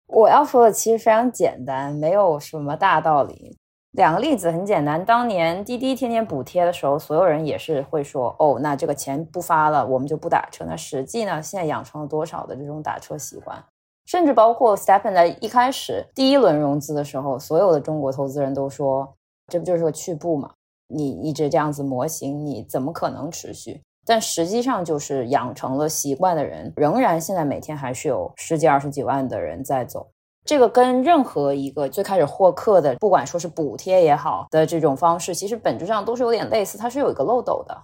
[0.09, 3.55] 我要说的其实非常简单，没有什么大道理。
[3.91, 13.63] 两个例子很简单，当年滴滴天天补贴的时候，所有人也是会说：“哦，那这个钱不发了，我们就不打车。”那实际呢，现在养成了多少的这种打车习惯？
[14.05, 19.15] 甚至包括 Stepen 在一开始第一轮融资的时候，所有的中国投资人都说
[19.51, 20.51] ：“这不就是个去步吗？
[20.87, 30.09] 你一直这样子模型，你怎么可能持续？”但实际上，就是养成了习惯的人，仍然现在每天还是有十几、二十几万的人在走。
[30.43, 37.77] 这个跟任何一个最开始获客的，不管说是补贴也好的这种方式，其实本质上都是有点类似，它是有一个漏斗的。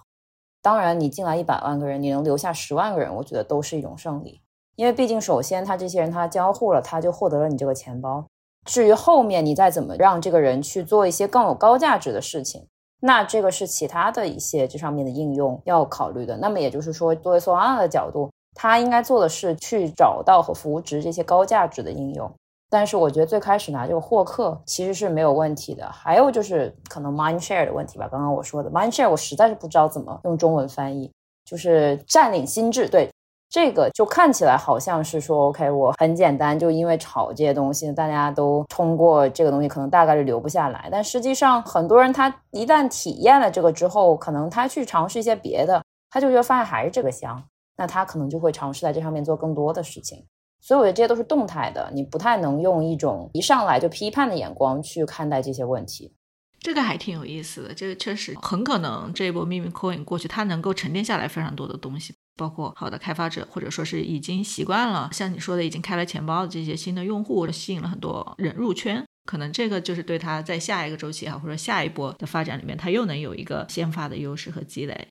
[0.64, 4.42] 当然，你进来一百万个人，你能留下十万个人，我觉得都是一种胜利。
[4.78, 8.26] 因为毕竟，首先他这些人他交互了，他就获得了你这个钱包。
[8.66, 12.66] 至于后面你再怎么让这个人去做一些更有高价值的事情，
[13.06, 16.36] 那这个是其他的一些这上面的应用要考虑的。
[16.38, 22.32] 那么也就是说，作为 Solana 的角度，他应该做的是去找到和扶植这些高价值的应用。
[22.68, 25.88] 但是我觉得最开始拿这个获客其实是没有问题的。
[25.92, 28.08] 还有就是可能 mind share 的问题吧。
[28.12, 31.12] 刚刚我说的 mind share，我实在是不知道怎么用中文翻译，
[31.46, 32.90] 就是占领心智。
[32.90, 33.08] 对，
[33.50, 40.90] 这个就看起来好像是说 OK，我很简单，就因为炒这些东西，大家都通过这个东西，可能大概率留不下来。
[40.92, 47.42] 但实际上，很多人他一旦体验了这个之后，可能他去尝试一些别的，他就觉得发现还是这个香，
[47.78, 50.26] 那他可能就会尝试在这上面做更多的事情。
[50.60, 56.14] 所以我觉得这些都是动态的，你不太能用一种一上来就批判的眼光去看待这些问题。
[56.60, 75.08] 这个还挺有意思的，这个确实很可能这一波秘密 coin 过去，它能够沉淀下来非常多的东西，包括好的开发者，或者说是已经习惯了，像你说的已经开了钱包的这些新的用户，吸引了很多人入圈，可能这个就是对他在下一个周期啊，或者下一波的发展里面，他又能有一个先发的优势和积累。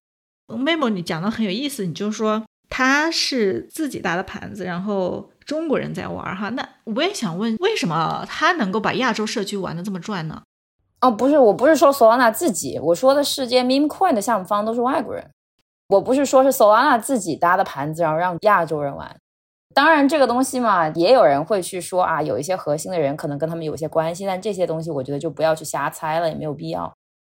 [0.49, 5.31] Memo 你讲的很有意思，你就说他是自己搭的盘子，然后。
[5.45, 10.43] 中国人在玩哈，那我也想问，为什么他能够把亚洲社区玩的这么转呢？
[11.03, 15.31] 哦，不是，我不是说 Solana 自己，我说的世界 Meme Coin 的项目方都是外国人，
[15.89, 19.17] 我不是说是 Solana 自己搭的盘子，然后让亚洲人玩。
[19.75, 26.93] 当然，这个东西嘛，也有人会去说啊，有一些核心的人可能跟他们有些关系，但这些东西我觉得就不要去瞎猜了，也没有必要。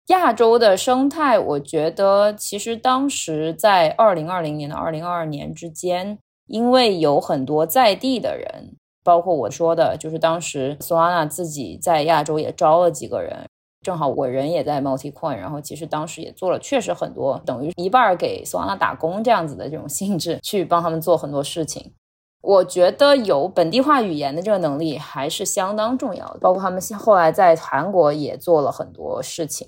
[0.09, 6.19] 亚洲的生态，我觉得其实当时在二零二零年到二零二二年之间。
[6.49, 8.75] 因为有很多在地的人，
[9.05, 13.47] 包括我说的，就是当时 Solana 自己在亚洲也招了几个人，
[13.89, 21.95] 正好我人也在 MultiCoin，然后其实当时也做了，确实很多，等于一半给 Solana 打工这样子的这种性质，去帮他们做很多事情。
[22.43, 29.67] 我觉得有本地化语言的这个能力还是相当重要的，包括他们后来在韩国也做了很多事情。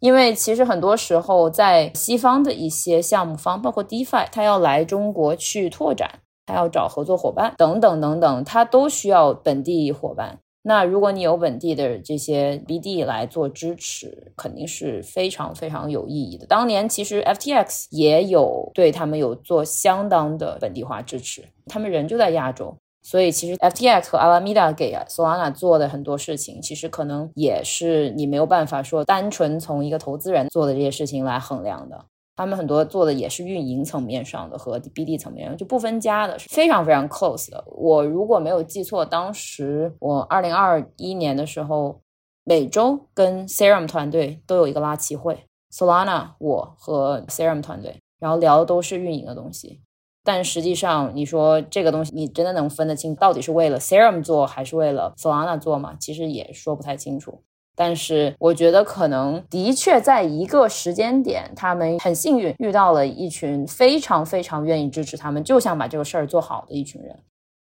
[0.00, 6.10] 因为其实很多时候，在西方的一些项目方，包括 DeFi，他要来中国去拓展，
[6.46, 10.40] 他要找合作伙伴等等等等，他都需要本地伙伴。
[10.62, 16.46] 那如果你有本地的这些 BD 来做支持，肯定是非常非常有意义的。
[16.46, 22.76] 当年其实 FTX 也有对他们有做相当的本地化支持，他们人就在亚洲。
[23.02, 32.04] 所以，其实 FTX 和 Alameda 给 Solana 做的很多事情，其实可能也是你没有办法说单纯从一个投资人做的这些事情来衡量的。
[32.40, 37.62] 他们很多做的也是运营层面上的和 BD 层面上就不分家的，是非常非常 close 的。
[37.66, 42.00] 我如果没有记错，当时我2021年的时候，
[42.44, 49.82] 每周跟 Serum 团队都有一个拉齐会，Solana 我和 Serum 团队，然后聊的都是运营的东西。
[50.24, 55.94] 但实际上，你说这个东西，你真的能分得清到底是为了 Serum 做还是为了 Solana 做吗？
[56.00, 57.42] 其实也说不太清楚。
[57.80, 67.16] 但是我觉得可能的确在一个时间点，他们很幸运遇到了一群非常非常愿意支持他们，就想把这个事儿做好的一群人。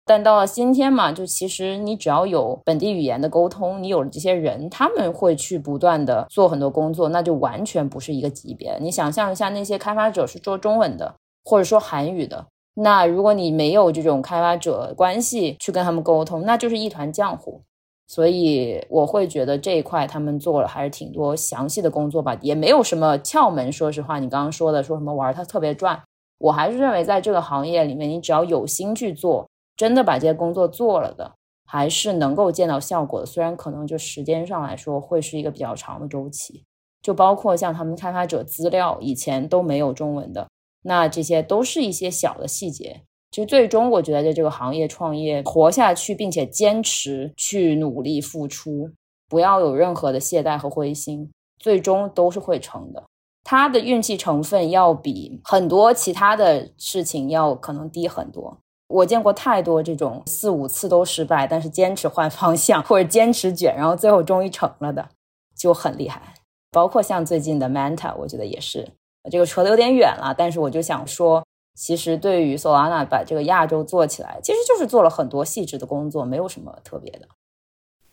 [0.07, 8.79] 但到了今天嘛，就其实你只要有本地语言的沟通，你有了这些人，他们会去不断的做很多工作，那就完全不是一个级别。
[8.81, 11.15] 你想象一下，那些开发者是做中文的。
[11.45, 17.63] 或者说韩语的，那如果你没有这种开发者关系去跟他们沟通，那就是一团浆糊。
[18.09, 23.71] 所以我会觉得这一块他们做了还是挺多详细的工作吧，也没有什么窍门。
[23.71, 26.03] 说实话，你刚刚说的说什么玩它特别赚，
[26.39, 29.47] 我还是认为在这个行业里面，你只要有心去做，
[29.77, 31.35] 真的把这些工作做了的，
[31.67, 33.27] 还是能够见到效果的。
[33.27, 36.65] 虽然可能就时间上来说会是一个比较长的周期，
[37.03, 40.49] 就包括像他们开发者资料以前都没有中文的，
[40.85, 43.03] 那这些都是一些小的细节。
[43.31, 48.91] 其实最终，我觉得在这个行业创业活下去，并且坚持去努力付出，
[49.29, 53.05] 不要有任何的懈怠和灰心，最终都是会成的。
[53.45, 58.59] 他的运气成分要比很多其他的事情要可能低很多。
[58.89, 65.07] 我见过太多这种四五次都失败，但是坚持换方向或者坚持卷，然后最后终于成了的，
[65.55, 66.35] 就很厉害。
[66.73, 68.89] 包括像最近的 Manta，我觉得也是。
[69.31, 71.45] 这个扯得有点远了，但是我就想说。
[71.79, 77.29] 其实对于 Solana 把这个亚洲做起来，其实就是做了很多细致的工作，没有什么特别的。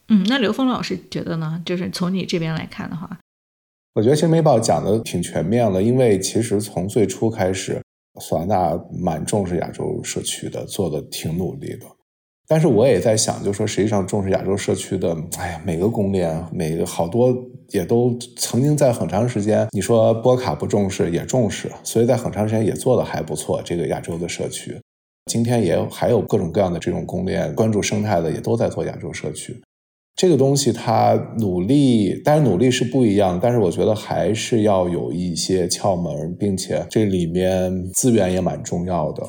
[0.09, 1.59] 嗯，那刘峰老师觉得呢？
[1.66, 3.20] 就是从你这边来看的话，
[3.95, 7.82] 我觉得其实美宝讲的挺全面了，因为其实从最初开始，
[8.22, 11.88] 索拉纳蛮重视亚洲社区的，做的挺努力的。
[12.47, 17.36] 但是我也在想，就说实际上重视亚洲社区的，哎呀，每个公链，每个好多
[17.72, 23.61] 也都曾经在很长时间，你说波卡不重视也重视，所以在很长时间也做的还不错。
[23.63, 24.80] 这个亚洲的社区，
[25.32, 29.59] 今天也还有各种各样的这种公链，关注生态的也都在做亚洲社区。
[30.16, 39.24] 这个东西它努力，但是努力是不一样，但是我觉得还是要有一些窍门，并且这里面资源也蛮重要的，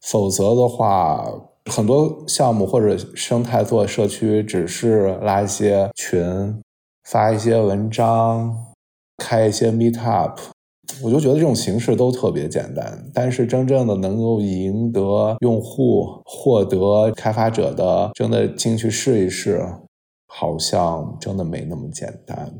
[0.00, 1.24] 否则的话。
[1.70, 6.18] 很多项目或者生态做社区，只是拉一些群、
[7.04, 8.72] 发一些文章、
[9.16, 10.36] 开一些 Meetup，
[11.02, 13.10] 我就觉得这种形式都特别简单。
[13.14, 19.60] 但是真正的能够赢得用户、获得开发者的真的进去试一试，
[20.26, 22.52] 好像真的没那么简单。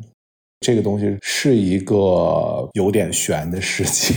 [0.61, 4.16] 这个东西是一个有点悬的事情。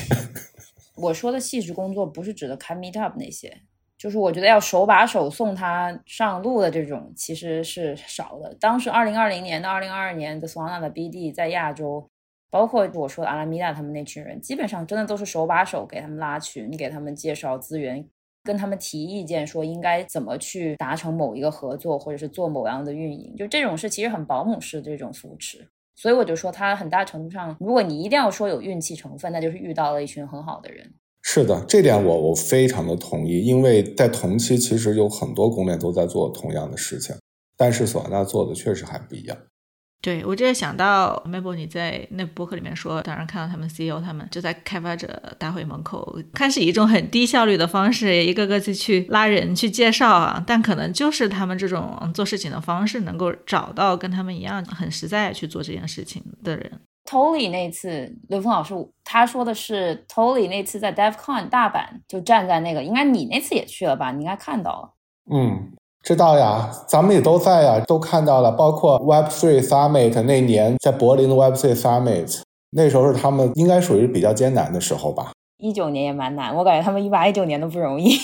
[0.95, 3.61] 我说的细致工作，不是指的开 Meetup 那些。
[4.03, 8.53] 就是我觉得要手把手送他上路的这种其实是少的。
[8.59, 12.05] 当时二零二零年到二零二二年的 Solana 的 BD 在亚洲，
[12.51, 18.05] 包括我说的阿拉米达他们那群人，基本上真的都是手把手给他们拉群，给他们介绍资源，
[18.43, 23.33] 跟他们提意见，说应该怎么去达成某一个合作，或者是做某样的运营。
[23.37, 25.65] 就这种是其实很保姆式的这种扶持。
[25.95, 30.93] 所以我就说，他很大程度上，如果你一定要说有运气成分，那就是遇到了一群很好的人。
[31.23, 37.15] 是的，这点我我非常的同意，因为在同期其实有很多公链都在做同样的事情，
[37.57, 39.37] 但是索纳做的确实还不一样。
[40.01, 56.69] 对我就想到 Mabel，你在那博客里面说，当然看到他们 CEO 他们就在开发者大会门口，看是以一种很低效率的方式，一个个去去拉人去介绍啊，但可能就是他们这种做事情的方式，能够找到跟他们一样很实在去做这件事情的人。
[57.09, 58.73] Tolly 那次，刘峰老师
[59.03, 64.11] 他说的是 Tolly 那次在 DevCon 大阪就站在那个，应该你那次也去了吧？
[64.11, 64.89] 你应该看到了。
[65.29, 68.51] 嗯，知道呀，咱们也都在呀，都看到了。
[68.51, 72.41] 包括 Web3 Summit 那年在柏林的 Web3 Summit，
[72.71, 75.31] 那时候是他们应该属于比较艰难的时候吧？
[75.57, 78.17] 一九年也蛮难，我感觉他们一八一九年都不容易。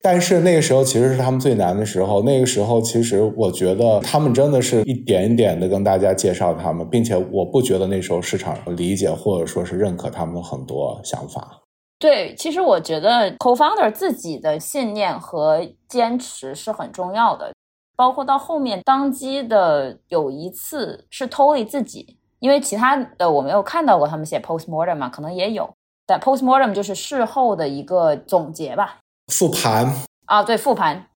[0.00, 2.22] 但是那个时候其实是他们最难的时候。
[2.22, 11.62] 那个时候，其实我觉得他们真的是一点一点的跟大家介绍他们，并且我不觉得那时候市场理解或者说是认可他们的很多想法。
[11.98, 17.52] 对，其实我觉得 co-founder 自己的信念和坚持是很重要的。
[17.96, 25.68] 包括到后面当机的有一次是 Tolly 自己，因为其他的我没有看到过他们写 postmortem 嘛，可能也有，
[26.06, 29.00] 但 postmortem 就是事后的一个总结吧。
[29.28, 29.94] 复盘
[30.26, 31.06] 啊，对复盘，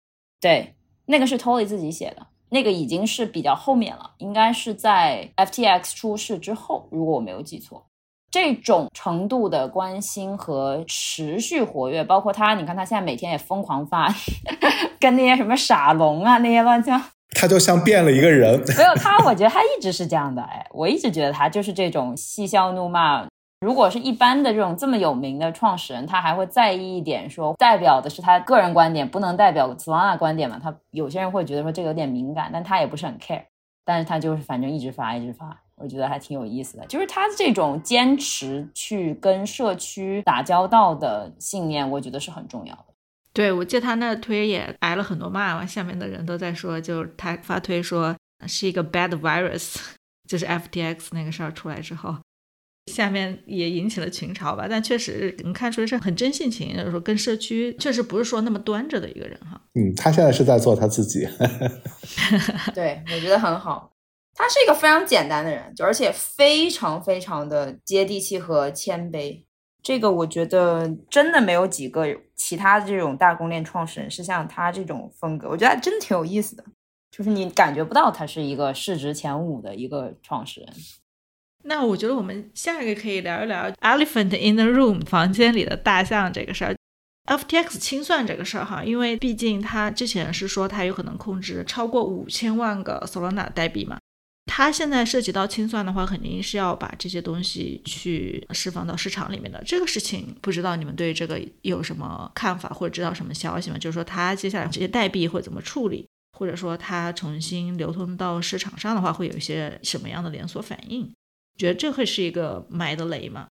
[0.40, 0.74] 对
[1.06, 7.86] 那个是 Tolly 自己写的，那个已经是比较后面了，应该是在 FTX 出事之后，如果我没有记错，
[8.30, 14.14] 这种程度的关心和持续活跃，包括他，你看他现在每天也疯狂发，
[15.00, 18.58] 跟那些什么傻龙啊那些乱七八，他就像变了一个人。
[18.76, 23.26] 没有他，我觉得他一直是这样的，哎，我一直觉得他就是这种嬉笑怒骂。
[23.62, 30.58] 如果是一般的这种这么有名的创始人，他还会在意一点，说代表的是他个人观点，不能代表 s o l 观点嘛？
[30.60, 33.44] 他有些人会觉得说这个有点敏感，但他也不是很 care，
[33.84, 36.84] 但是他就是反正一直发，一直发，我觉得还挺有意思的。
[36.86, 42.86] 就是他这种坚持去跟社区打交道的信念，我觉得是很重要的。
[43.32, 48.12] 对，我记得他那推也挨了很多骂嘛，下面的人都在说，就是他发推说
[48.48, 49.76] 是一个 bad virus，
[50.28, 52.16] 就是 FTX 那个事儿出来之后。
[52.86, 54.66] 下面也引起了群嘲吧。
[54.68, 59.60] 但确实能看出来是很真性情，就是说跟社区确实不是说那么端着的一个人哈。
[59.74, 61.26] 嗯，他现在是在做他自己。
[62.74, 63.90] 对，我觉得很好。
[64.34, 69.44] 他是一个非常简单的人，就而且非常非常的接地气和谦卑。
[69.82, 76.64] 这个我觉得真的没有几个其他的这种大公链创始人是像他这种风格，我觉得真挺有意思的。
[77.10, 80.70] 就是你感觉不到他是一个市值前五的一个创始人。
[81.64, 86.76] 那我觉得我们下一个可以聊一聊 Elephant in the Room 房间里的大象这个事儿
[87.26, 93.98] ，FTX 清算这个事儿哈，因为毕竟他之前是说他有可能控制超过五千万个 Solana 代币嘛。
[94.46, 99.62] 他现在涉及到清算的话，肯定是要把这些东西去释放到市场里面的。
[99.64, 103.78] 这个事情不知道你们对这个有什么看法，或者知道什么消息吗？
[103.78, 111.08] 就是说他接下来这些代币会怎么处理，或者说他重新流通到市场上的话，会有一些什么样的连锁反应？
[111.62, 113.46] 觉得这会是一个埋的雷吗？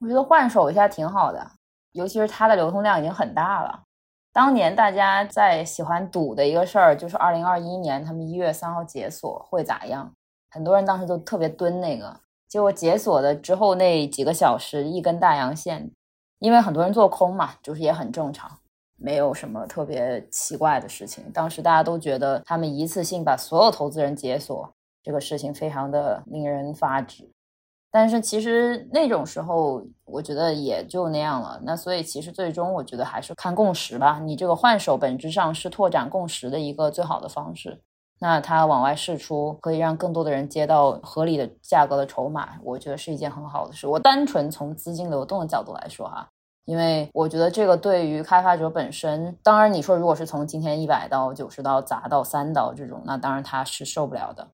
[0.00, 1.50] 我觉得换手一下挺好的，
[1.92, 3.84] 尤其是它的流通量已经很大了。
[4.34, 10.12] 当年大家在喜欢赌的一个事儿，就是二零二一年他们一月三号解锁会咋样？
[10.50, 15.90] 很多人当时都特别蹲那个，结果解锁的之后那几个小时一根大阳线，
[16.40, 18.58] 因为很多人做空嘛，就是也很正常，
[18.98, 21.24] 没有什么特别奇怪的事情。
[21.32, 24.70] 当时大家都觉得他们一次性把所有投资人解锁
[25.02, 27.26] 这个事情非常的令人发指，
[27.98, 31.60] 但是其实那种时候我觉得也就那样了。
[31.64, 37.82] 那所以其实最终我觉得还是看共识吧，你这个换手本质上是拓展共识的一个最好的方式。
[38.20, 43.88] 那它往外释出，可以让更多的人接到合理的价格的筹码，我觉得是一件很好的事。
[43.88, 46.28] 我单纯从资金流动的角度来说，哈，
[46.66, 54.46] 因为我觉得这个对于开发者本身，当然你说如果是从今天一百刀、九十刀砸到三刀这种，那当然他是受不了的。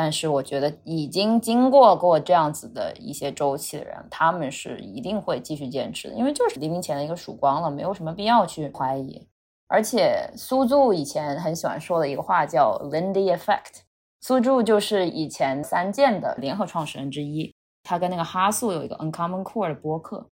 [0.00, 9.26] 但是我觉得已经经过过这样子的一些周期的人，他们是一定会继续坚持的，因为就是黎明前的一个曙光了，没有什么必要去怀疑。
[9.66, 13.80] 而且苏柱以前很喜欢说的一个话叫 Lindy Effect。
[14.20, 20.28] 苏柱就是以前三剑的联合创始人之一，他跟那个哈素有一个 Uncommon Core 的播客。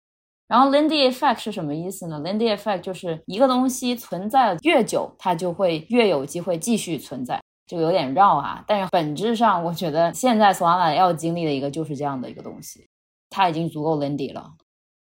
[0.46, 8.64] 然后 Lindy Effect 是什么意思呢？Lindy Effect 就是一个东西存在越久，它就会越有机会继续存在，就有点绕啊。
[8.66, 12.86] 但是本质上，我觉得现在 Solana 要经历的一个就是这样的一个东西，
[13.30, 14.52] 它已经足够 Lindy 了。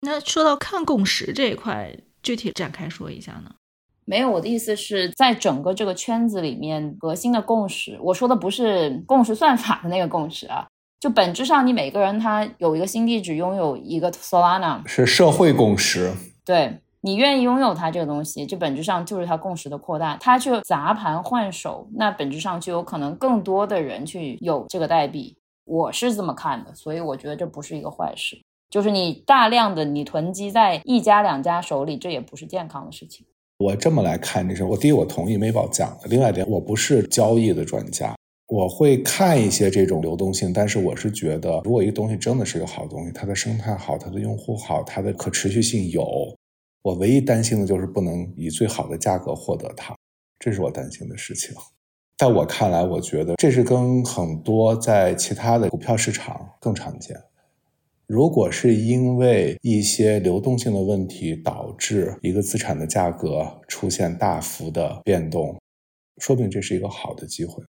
[0.01, 3.51] 那说到看共识这一块，具体展开说一下呢？
[4.07, 10.67] 没有，我的意思是在整个这个圈子里面，核心的共识，我说的不是共识算法的那个共识啊，
[10.99, 16.13] 就本质上你每个人他有一个新地址，拥有一个 Solana，是社会共识。
[16.45, 20.17] 对你愿意拥有它这个东西，这本质上就是它共识的扩大。
[20.19, 25.37] 它去砸盘换手，那本质上就有可能更多的人去有这个代币。
[25.65, 28.35] 我是这么看的，所以我觉得这不是一个坏事。
[28.71, 33.23] 就是你大量的你囤积在一家两家手里，这也不是健康的事情。
[33.59, 38.15] 我这么来看这事，我第一我同意美宝讲的，另外一点我不是交易的专家，
[38.47, 46.03] 我会看一些这种流动性，但是我是觉得，如果一个东西真的是个好东西，它的生态好，它的用户好，它的可持续性有，
[46.85, 49.95] 我唯一担心的就是不能以最好的价格获得它，
[50.37, 51.51] 这是我担心的事情。
[52.15, 57.19] 在我看来，我觉得这是跟很多在其他的股票市场更常见。
[58.05, 65.59] 如果是因为一些流动性的问题导致一个资产的价格出现大幅的变动，
[66.21, 67.63] 说不定这是一个好的机会，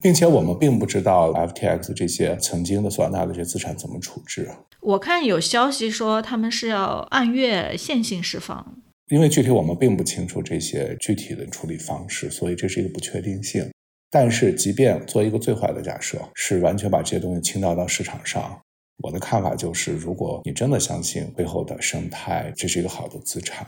[0.00, 4.50] 并且我们并不知道 FTX 这些曾经的索拉纳的这些资产怎么处置。
[4.80, 13.70] 我看有消息说他们是要按月线性释放，因为具体我们并不清楚这些具体的处理方式，所以这是一个不确定性。
[14.10, 18.58] 但是，即便做一个最坏的假设，是完全把这些东西倾倒到市场上。
[19.02, 23.66] 我的看法就是，如果你真的相信背后的生态，这是一个好的资产，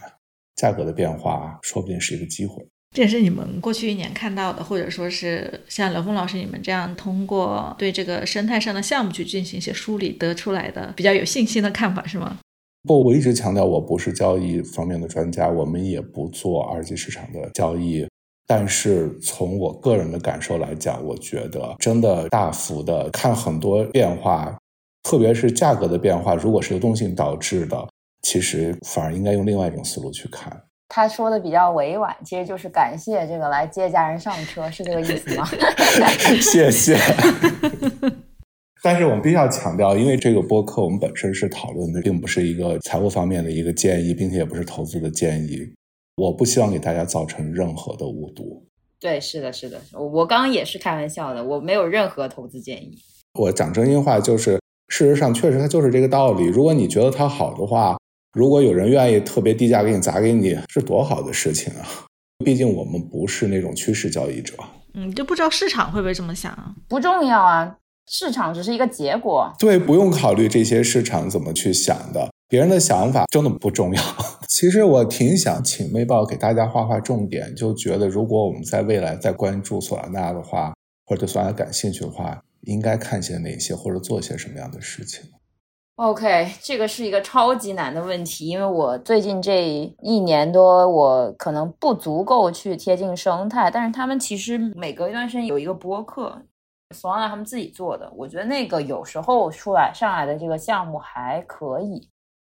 [0.56, 2.66] 价格的变化说不定是一个机会。
[2.92, 12.38] 这也是你们过去一年看到的，或者说是像刘峰老师你们这样通过对这个生态上的项目去进行一些梳理得出来的比较有信心的看法，是吗？
[12.82, 18.06] 不，我一直强调我不是交易方面的专家，我们也不做二级市场的交易。
[18.46, 24.58] 但是从我个人的感受来讲，我觉得真的大幅的看很多变化。
[25.02, 27.88] 特别是价格的变化，如果是流动性导致的，
[28.22, 30.60] 其实反而应该用另外一种思路去看。
[30.92, 35.46] 他说的比较委婉，其实就是感谢这个来接家人上车，是这个意思吗？
[36.42, 36.98] 谢谢。
[38.82, 45.60] 但是我们必须要强调，因为这个播客我们本身是讨论的，并不是一个财务方面的一个建议，并且也不是投资的建议。
[46.16, 48.66] 我不希望给大家造成任何的误读。
[48.98, 52.98] 对，是的，是的，我我刚刚也是开玩笑的，我没有任何投资建议。
[53.38, 54.58] 我讲真心话，就是。
[54.92, 56.46] 事实上，确实它就是这个道理。
[56.46, 57.96] 如果你觉得它好的话，
[58.32, 61.86] 如果有人愿意特别低价给你砸给你，是多好的事情啊！
[62.44, 64.54] 毕竟我们不是那种趋势交易者。
[64.94, 66.74] 嗯，就不知道市场会不会这么想啊？
[66.88, 67.76] 不重要啊，
[68.08, 69.52] 市场只是一个结果。
[69.58, 74.02] 对，不用考虑这些市场怎么去想的，别人的想法真的不重要。
[74.48, 80.72] 其实我挺想请魅报给大家画画重点，就觉得如果我们在未来再关注索拉纳的话，
[81.06, 85.24] 或者对索拉纳感兴趣的话，应该看些哪些，或者做些什么样的事情。
[86.00, 96.40] OK，这个是一个超级难的问题，因为我最近这一年多，我可能不足够去贴近生态，但是他们其实每隔一段时间有一个播客，
[96.94, 102.08] 索拉纳他们自己做的，我觉得那个有时候出来上来的这个项目还可以。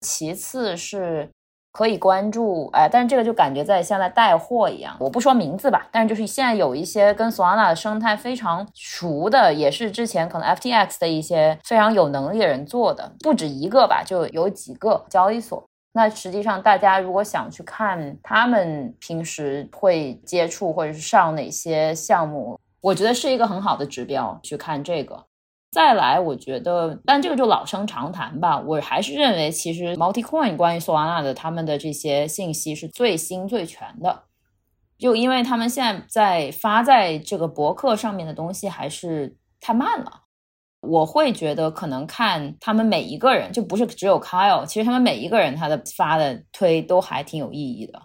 [0.03, 1.29] 其次是。
[1.73, 4.95] 可以关注，哎，但是这个就感觉在像在带货一样。
[5.01, 15.65] 我不说名字吧，但是就是现在有一些跟 Solana 的生态非常熟的，也是之前可能 FTX 的一些非常有能力的人做的，不止一个吧，就有几个交易所。
[15.95, 25.25] 那实际上大家如果想去看他们平时会接触或者是上哪些项目，我觉得是一个很好的指标去看这个。
[25.73, 28.61] 再来，我觉得，但这个就老生常谈吧。
[28.61, 34.25] 我还是认为，其实 Multicoin 关于索拉纳的他们的这些信息是最新最全的。
[34.99, 40.25] 就因为他们现在在发在这个博客上面的东西还是太慢了，
[40.83, 47.99] 我会觉得可能看他们每一个人，就不是只有 Kyle，其实他们每一个人他的发的推都还挺有意义的。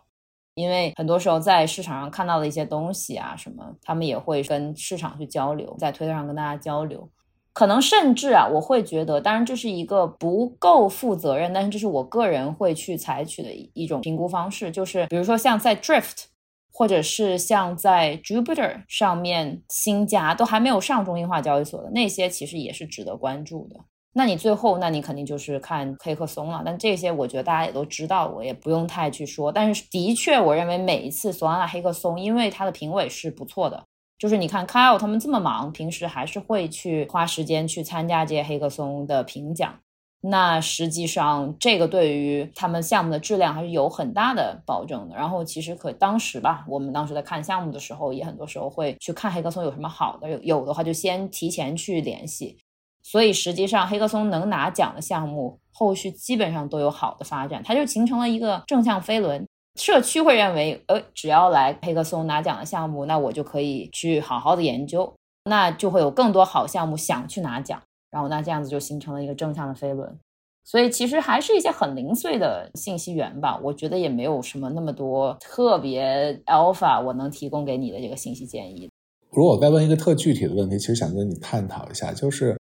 [0.54, 7.10] 因为很多时候在市场上看到的一些东西啊什么，他们也会跟市场去交流，在推特上跟大家交流。
[7.58, 16.26] 可能甚至啊，我会觉得，当然这是一个不够负责任，但是这是我个人会去采取的一种评估方式，就是比如说像在 Drift，
[16.72, 23.78] 或者是像在 Jupiter 上面新加都还没有上中心化交易所的那些，其实也是值得关注的。
[24.14, 26.62] 那你最后，那你肯定就是看黑客松了。
[26.64, 29.52] 但这些我觉得大家也都知道，我也不用太去说。
[29.52, 33.84] 但是的确，我认为每一次索安娜黑客松，因为它的评委是不错的。
[34.18, 39.80] 就是你看，Kyle 他们这么忙，平时还是会去花时间去参加这些黑客松的评奖。
[40.22, 45.16] 那实际上，这个对于他们项目的质量还是有很大的保证的。
[45.16, 52.58] 然后，其实可当时吧，我们当时在看项目的时候，也很多时候会去看黑客松有什么好的，有有的话就先提前去联系。
[53.04, 59.48] 所以，实际上黑客松能拿奖的项目，后续基本上都有好的发展，它就形成了一个正向飞轮。
[59.78, 65.14] 社区会认为，呃，只要来黑客松拿奖的项目，那我就可以去好好的研究，
[65.46, 70.18] 那就会有更多好项目想去拿奖，然后那这样子就形成了一个正向的飞轮。
[70.66, 78.90] 所以其实还是一些很零碎的信息源吧，我觉得也没有什么那么多特别 alpha 我能提供给你的这个信息建议。
[79.30, 82.58] 如果我再问一个特具体的问题，其实想跟你探讨一下，就是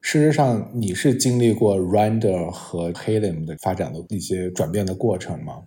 [0.00, 5.62] 事实上你是经历过 Render 和 Helium 的发展的一些转变的过程吗？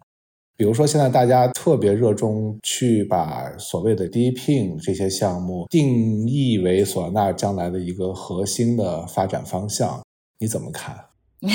[0.55, 10.01] 比如说，现在大家特别热衷去把所谓的 DeepIn 这些项目定义为索纳将来的一个核心的发展方向，
[10.39, 10.95] 你怎么看？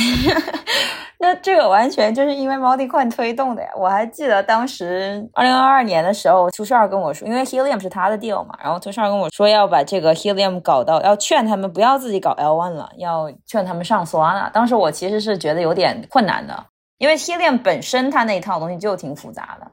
[1.21, 3.69] 那这个完全就是因为 MultiCoin 推动的呀！
[3.77, 14.49] 我还记得当时二零二二年的时候，图十二跟我说，因为 Helium 是他的 deal 嘛，然后图十二跟我说要把这个 Helium 搞到，要劝他们不要自己搞 L1 了，要劝他们上索拉纳。
[14.51, 16.67] 当时我其实是觉得有点困难的。
[16.99, 19.71] 因为 Helium 本身它那一套东西就挺复杂的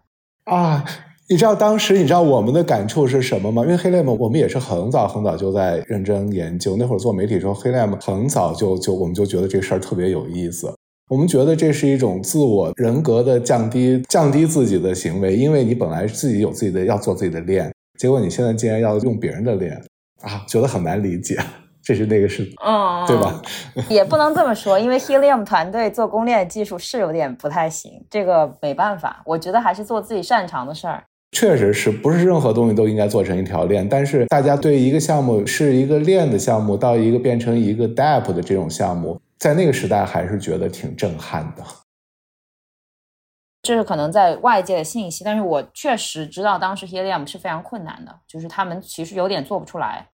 [0.51, 0.85] 啊，
[1.27, 3.63] 你知道当时你知道我们的感触是什么吗？
[3.63, 10.71] 因为 Helium 我们也是很早很早就在认真研究，那会儿做媒体时候，Helium 很早就就我们就觉得这事儿特别有意思，
[11.09, 19.75] 我们觉得这是一种自我人格的降低，降低自己的行为，因为你本来自己有自己的要做自己的链，结果你现在竟然要用别人的链
[20.21, 21.39] 啊，觉得很难理解。
[21.85, 23.39] 这是那个是，嗯，对吧？
[23.87, 29.21] 也不能这么说，因为 Helium 团队做公链技术是有点不太行，这个没办法。
[29.23, 31.03] 我觉得还是做自己擅长的事儿。
[31.33, 33.87] 确实是不是任何东西都应该做成一条链？
[33.87, 41.63] 但是大家对一个项目是一个链的项目，到一个变成一个 DApp 的这种项目，在那个时代还是觉得挺震撼的。
[43.61, 50.07] 这是可能在外界的信息，但是我确实知道当时 Helium 是非常困难的，就是他们其实有点做不出来。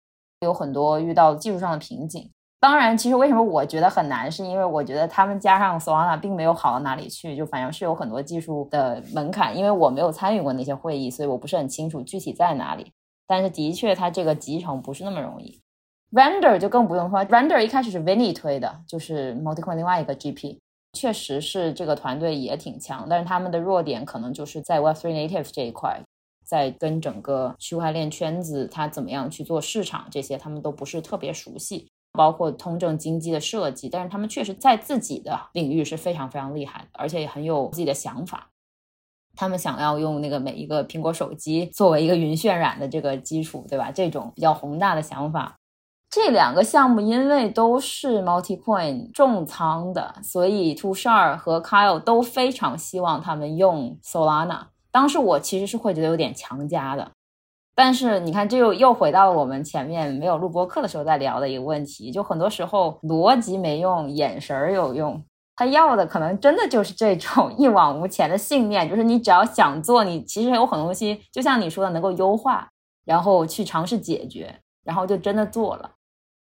[0.41, 2.31] 有很多遇到技术上的瓶颈。
[2.61, 9.57] 当然，其实为什么我觉得很难，是因为我觉得他们加上 Solana 并没有好到哪里去，就反正是有很多技术的门槛。
[9.57, 12.93] 因为我没有参与过那些会议，所以我不是很清楚具体在哪里。
[13.29, 15.61] 但是的确，它这个集成不是那么容易。
[16.11, 20.59] Render 就更不用说，Render 一开始是 Vinny 推的，就是 Multicoin 另外一个 GP，
[20.95, 26.01] 确实是这个团队也挺强，但是他们的弱点可能就是在 Web3 Native 这一块。
[26.49, 31.89] 在跟整个区块链圈子，它怎么样去做市场，这些他们都不是特别熟悉。
[32.13, 38.49] 包括通证经济的设计，但是他们确实在自己的领域是非常非常厉害的，而且也很有自己的想法。
[39.37, 43.93] 他们想要用那个每一个苹果手机作为一个云渲染的这个基础，对吧？
[43.93, 45.55] 这种比较宏大的想法。
[46.11, 54.69] 这两个项目因为都是 MultiCoin 重仓的，所以 Tushar 和 Kyle 都非常希望他们用 Solana。
[54.99, 57.09] 当时我其实是会觉得有点强加的，
[57.73, 65.23] 但是你看，这又又回到了我们前面没有录播课的时候在聊的一个问题，就很多时候逻辑没用，眼神儿有用。
[65.55, 72.69] 他要的可能真的就是这种一往无前的信念，就是你只要想做，你其实有很多东西，就像你说的，能够优化，
[73.05, 74.53] 然后去尝试解决，
[74.85, 75.93] 然后就真的做了。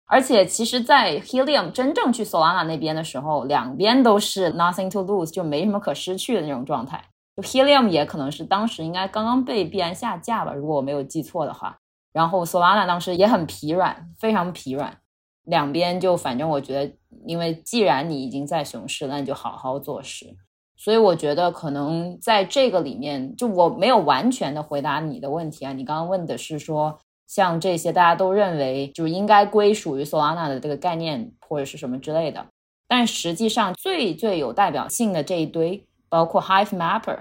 [0.07, 7.05] 而且，其实，在 Helium 真正去 Solana 那边的时候，两边都是 nothing to lose，就没什么可失去的那种状态。
[7.39, 11.79] 就 Helium 也可能是当时应该刚刚被币安下架吧，如果我没有记错的话。
[12.13, 14.99] 然后 Solana 当时也很疲软，非常疲软。
[15.45, 16.93] 两边就反正我觉得。
[17.27, 20.37] 因为既然你已经在熊市，那你就好好做事。
[20.77, 25.73] 所以我觉得可能在这个里面，就我没有完全的回答你的问题啊。
[25.73, 32.47] 你刚刚问的是说，像这些大家都认为就应该归属于 Solana 的这个概念或者是什么之类的，
[32.87, 37.19] 但实际上最最有代表性的这一堆，包括 Hive Mapper，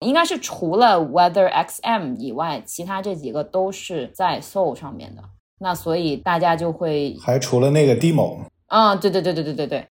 [0.00, 5.22] 应该是除了 Weather XM 以外，其他这几个都是在 Soul 上面的。
[5.58, 8.38] 那所以大家就会还除了那个 Demo。
[8.68, 9.88] 嗯，对对对对对对对，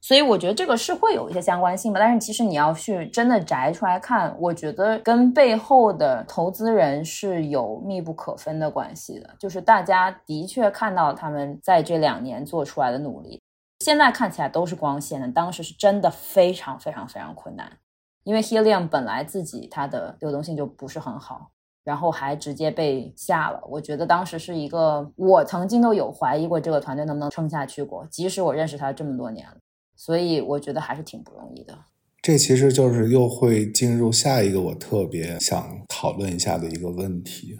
[0.00, 9.30] 所以我觉得这个是会有一些相关性吧，但是其实你要去真的摘出来看，我觉得跟背后的投资人是有密不可分的关系的。
[9.40, 13.40] 就是大家的确看到他们在这两年做出来的努力，
[13.80, 17.78] 现在看起来都是光鲜的，当时是真的非常非常非常困难，
[18.24, 21.50] 因为 Helium 本来自己它的流动性就不是很好。
[21.84, 29.56] 然后还直接被下了，我觉得当时是一个，我曾经都有怀疑过这个团队能不能撑下去过，即使我认识他这么多年了，
[29.96, 31.78] 所以我觉得还是挺不容易的。
[32.20, 37.58] 这其实就是又会进入下一个我特别想讨论一下的一个问题。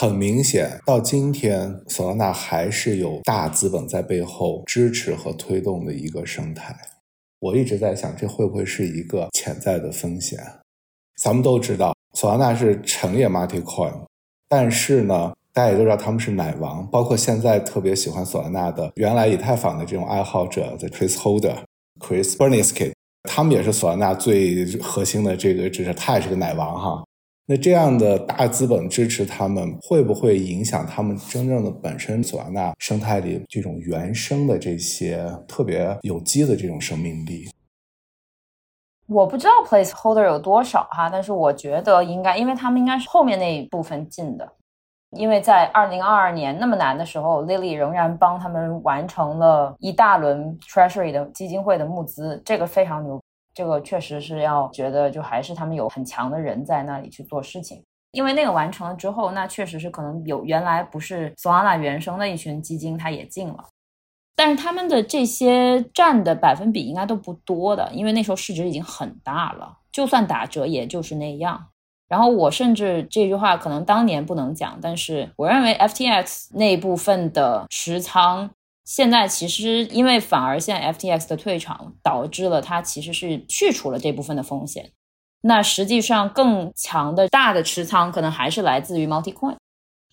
[0.00, 6.72] 很明显，到今天，索拉纳还是有大资本在背后支持和推动的一个生态。
[7.40, 10.38] 我一直在想，这会不会是一个潜在的风险？
[11.20, 11.96] 咱们都知道。
[12.14, 14.04] 索拉纳是成也 MultiCoin，
[14.48, 21.56] 但是呢，大家也都知道他们是奶王，包括现在特别喜欢索拉纳的原来以太坊的这种爱好者的 Chris Holder、
[21.98, 22.92] Chris Berniske，
[23.24, 27.04] 他们也是索拉纳最核心的这个支持，他也是个奶王哈。
[27.50, 37.48] 那这样的大资本支持他们，会不会影响他们真正的本身索拉纳生态里这种原生的这些特别有机的这种生命力？
[39.06, 44.46] 我不知道 placeholder 有多少哈，但是我觉得应该，因为他们应该是后面那一部分进的，
[45.16, 53.18] 因为在二零二二年那么难的时候，Lily 仍然帮他们完成了一大轮 Treasury 的基金会的募资，这个非常牛，
[53.58, 57.82] 这个确实是要觉得就还是他们有很强的人在那里去做事情，
[58.12, 63.64] 因为那个完成了之后，那确实是可能有原来不是 Solana 原生的一群基金，它也进了。
[64.36, 71.66] 但是他们的这些占的百分比应该都不多的，因为那时候市值已经很大了，就算打折也就是那样。
[72.06, 78.48] 然后我甚至这句话可能当年不能讲，但是我认为 FTX 那部分的持仓，
[78.88, 84.90] 现在其实因为反而现在 FTX 的退场导致了它其实是去除了这部分的风险。
[85.42, 89.56] 那实际上更强的大的持仓可能还是来自于 MultiCoin。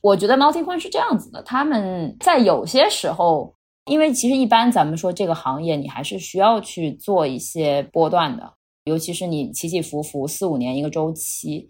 [0.01, 3.55] 我觉得 MultiCoin 是这样子的，他们在有些时候。
[3.87, 8.51] 因为其实一般咱们说这个行业，你还是需要去做一些波段的，
[8.85, 11.69] 尤其是你起起伏伏四五年一个周期。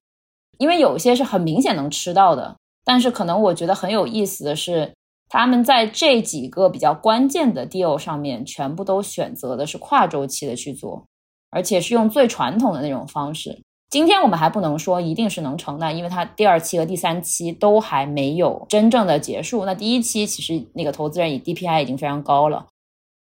[0.58, 4.94] 因为有些是很明显能吃到的，但是可能我觉得很有意思的是，
[5.38, 11.04] 他们在这几个比较关键的 deal 上面，全部都选择的是跨周期的去做，
[11.52, 13.62] 而且是用最传统的那种方式。
[13.90, 19.66] 今天我们还不能说一定是能成的，因为它第二期和第三期都还没有真正的结束。
[19.66, 22.68] 那第一期其实那个投资人以 DPI 已经非常高了，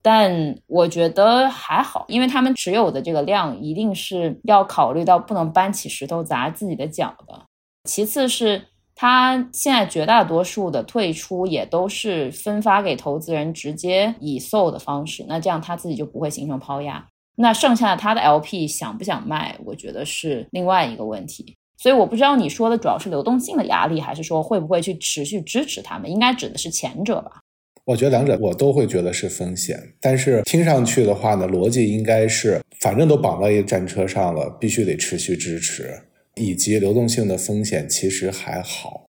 [0.00, 7.42] 但我觉得还好，因为他们持有的这个量一定是要考虑到不能搬起石头砸自己的脚的。
[7.82, 8.68] 其次是
[8.98, 17.06] 他现在绝大多数的退出也都是分发给投资人，直接以 sold 的方式，那这样他自己就不会形成抛压。
[17.36, 21.54] 那剩下的他的 LP 想不想卖，我觉得是另外一个问题。
[21.76, 26.10] 所以我不知道你说的主要是流动性的压力，还是说会不会去持续支持他们？
[26.10, 27.42] 应该指的是前者吧？
[27.84, 35.94] 我觉得两者我都会觉得是风险，但是听上去的话呢，逻辑应该是反正都绑到一个战车上了，必须得持续支持，
[36.36, 39.06] 以及流动性的风险其实还好。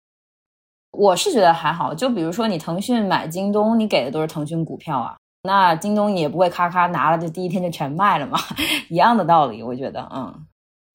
[0.93, 8.39] 我是觉得还好，就比如说你腾讯买京东，你给的都是腾讯股票啊，那京东你也不会咔咔拿了就第一天就全卖了嘛，
[8.89, 10.47] 一样的道理，我觉得，嗯，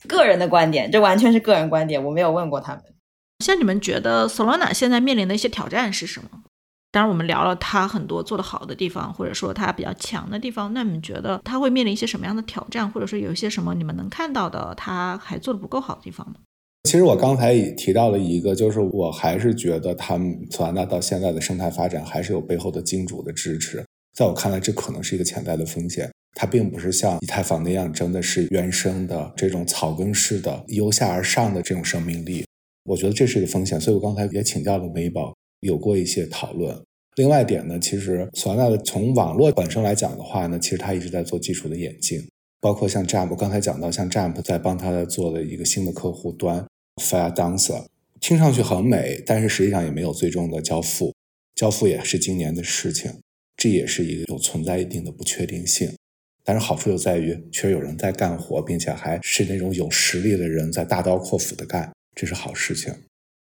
[0.08, 2.84] 个人的观点，这完全是个人观点，我没有问过他们。
[3.46, 6.30] 像你们觉得 Solana 现在面临的一些挑战是什么？
[6.92, 16.36] 当然，我们聊了他很多做得好的地方，或者说他比较强的地方，那你们觉得他会面临一些什么样的挑战，或者说有一些什么你们能看到的他还做得不够好的地方呢？
[16.84, 23.86] 其实我刚才也提到了一个，就是我还是觉得他们索拉纳到现在的生态发展还是有背后的金主的支持。
[24.18, 26.12] 在我看来，这可能是一个潜在的风险。
[26.34, 32.46] 它并不是像以太坊那样，真的是原生的这种草根式的由下而上的这种生命力。
[32.86, 36.80] 我觉得这是一个风险，所以我刚才也请教了美宝，有过一些讨论。
[37.16, 42.22] 另外一点呢，其实索纳的从网络本身来讲的话呢，其实它一直在做技术的演进，
[42.60, 46.66] 包括像 Jump，刚才讲到像 Jump 在帮他做的一个新的客户端。
[47.02, 47.86] Fire Dancer
[48.20, 51.14] 听上去很美，但是实际上也没有最终的交付，
[51.56, 53.12] 交付也是今年的事情，
[53.56, 55.92] 这也是一个有存在一定的不确定性。
[56.44, 62.94] 但是好处就在于，确实有人在干活，并且还是那种有实力的人在大刀阔斧的干，这是好事情。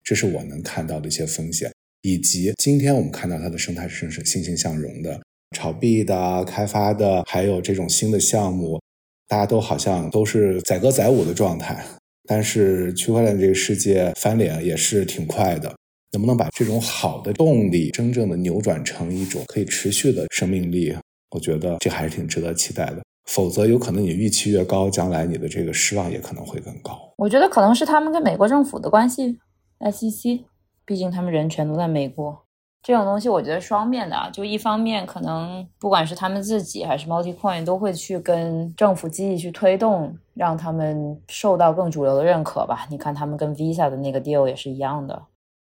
[0.02, 1.70] 这是我能看到的一些风险，
[2.02, 5.20] 以及今天我们看到它的生态是欣欣向荣的，
[5.56, 8.80] 炒币的、开发的，还有这种新的项目，
[9.28, 11.84] 大家都好像都是载歌载舞的状态。
[12.26, 15.74] 但是区块链这个世界翻脸也是挺快的，
[16.12, 20.96] 能不能把这种好的动力真正的扭转成一种可以持续的生命力？
[21.32, 23.02] 我觉得这还是挺值得期待的。
[23.26, 26.98] 否则，有可能你预期越高，将来你的这个失望也可能会更高。
[27.16, 29.38] 我觉得可能是他们跟美国政府的关系
[29.78, 30.44] ，SEC，
[30.90, 32.36] 毕竟他们人全都在美国。
[32.82, 42.88] 这种东西我觉得双面的，就一方面可能不管是他们自己还是 Multicoin 都会去跟政府积极去推动，让他们受到更主流的认可吧。
[42.90, 45.22] 你看他们跟 Visa 的那个 deal 也是一样的。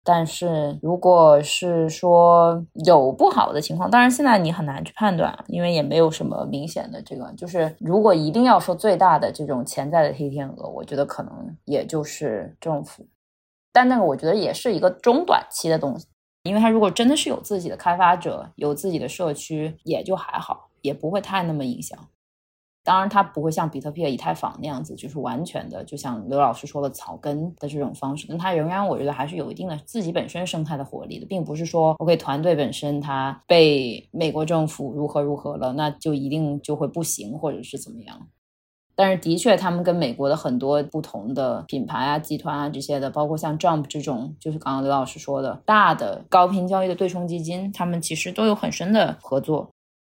[0.03, 7.33] 但是如果是说有不好的情况，当然现在你很难去判断，因为也没有什么明显的这个。
[7.35, 13.03] 就是如果一定要说最大的这种潜在的黑天鹅，我觉得可能也就是政府，
[13.77, 16.07] 但那个我觉得也是一个中短期的东西。
[16.41, 21.99] 因为他如果真的是有自己的开发者，有自己的社区，也就还好，也不会太那么影响。
[22.83, 28.25] 当然，它不会像比特币、以太坊那样子，就是完全的，就像刘老师说的草根的这种方式。
[28.29, 38.29] 但它仍然，我觉得还是有一定的自己本身生态的活力的，并不是说 OK 团队本身它被美国政府如何如何了，那就一定就会不行，或者是怎么样。
[38.99, 49.69] 但是的确，他们跟美国的很多不同的品牌啊、集团啊这些的，包括像 Jump 这种，就是刚刚刘老师说的大的高频交易的对冲基金，他们其实都有很深的合作。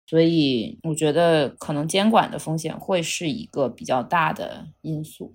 [0.07, 5.33] 所以我觉得可能监管的风险会是一个比较大的因素。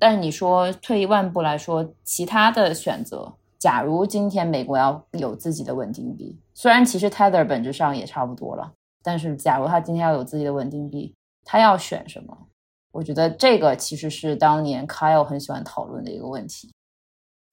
[0.00, 8.72] 但是你说退一万步来说，其他的选择，假如今天美国要有自己的稳定币，虽然其实 Tether 本质上也差不多了，
[9.04, 11.14] 但是假如他今天要有自己的稳定币。
[11.44, 12.36] 他要选什么？
[12.92, 16.72] 我觉得这个其实是当年 Kyle 很喜欢讨论的一个问题。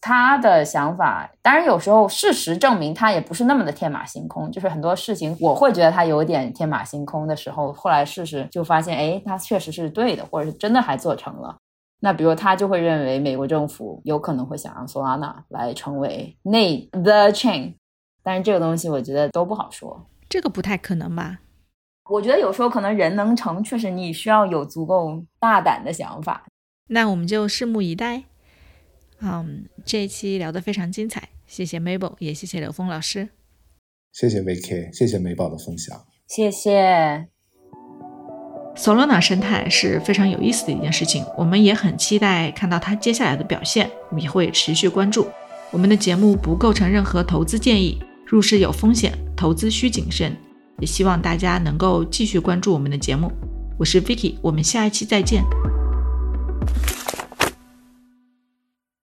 [0.03, 4.51] 他的想法，当然有时候事实证明他也不是那么的天马行空。
[4.51, 11.55] 就是很多事情，我会觉得他有点天马行空的时候，后来事实就发现，哎，他确实是对的，或者是真的还做成了。
[11.99, 17.75] 那比如他就会认为美国政府有可能会想让 Sona 来成为那 the chain，
[18.23, 20.03] 但是这个东西我觉得都不好说。
[20.27, 21.41] 这个不太可能吧？
[22.09, 26.45] 我觉得有时候可能人能成，确实你需要有足够大胆的想法。
[26.87, 28.23] 那我们就拭目以待。
[29.21, 33.29] 嗯，这一期聊得非常精彩，谢谢 Mabel，也谢谢刘峰老师。
[34.11, 36.05] 谢谢 VK，谢谢美宝的分享。
[36.27, 37.27] 谢谢。
[38.75, 45.27] Solana 生态是非常有意思的一件事情，我们也很期待看到它接下来的表现，也会持续关注。
[45.71, 50.35] 我们的节目不构成任何投资建议，入市有风险，投资需谨慎。
[50.79, 53.31] 也希望大家能够继续关注我们的节目，
[53.77, 55.43] 我是 Vicky，我们下一期再见。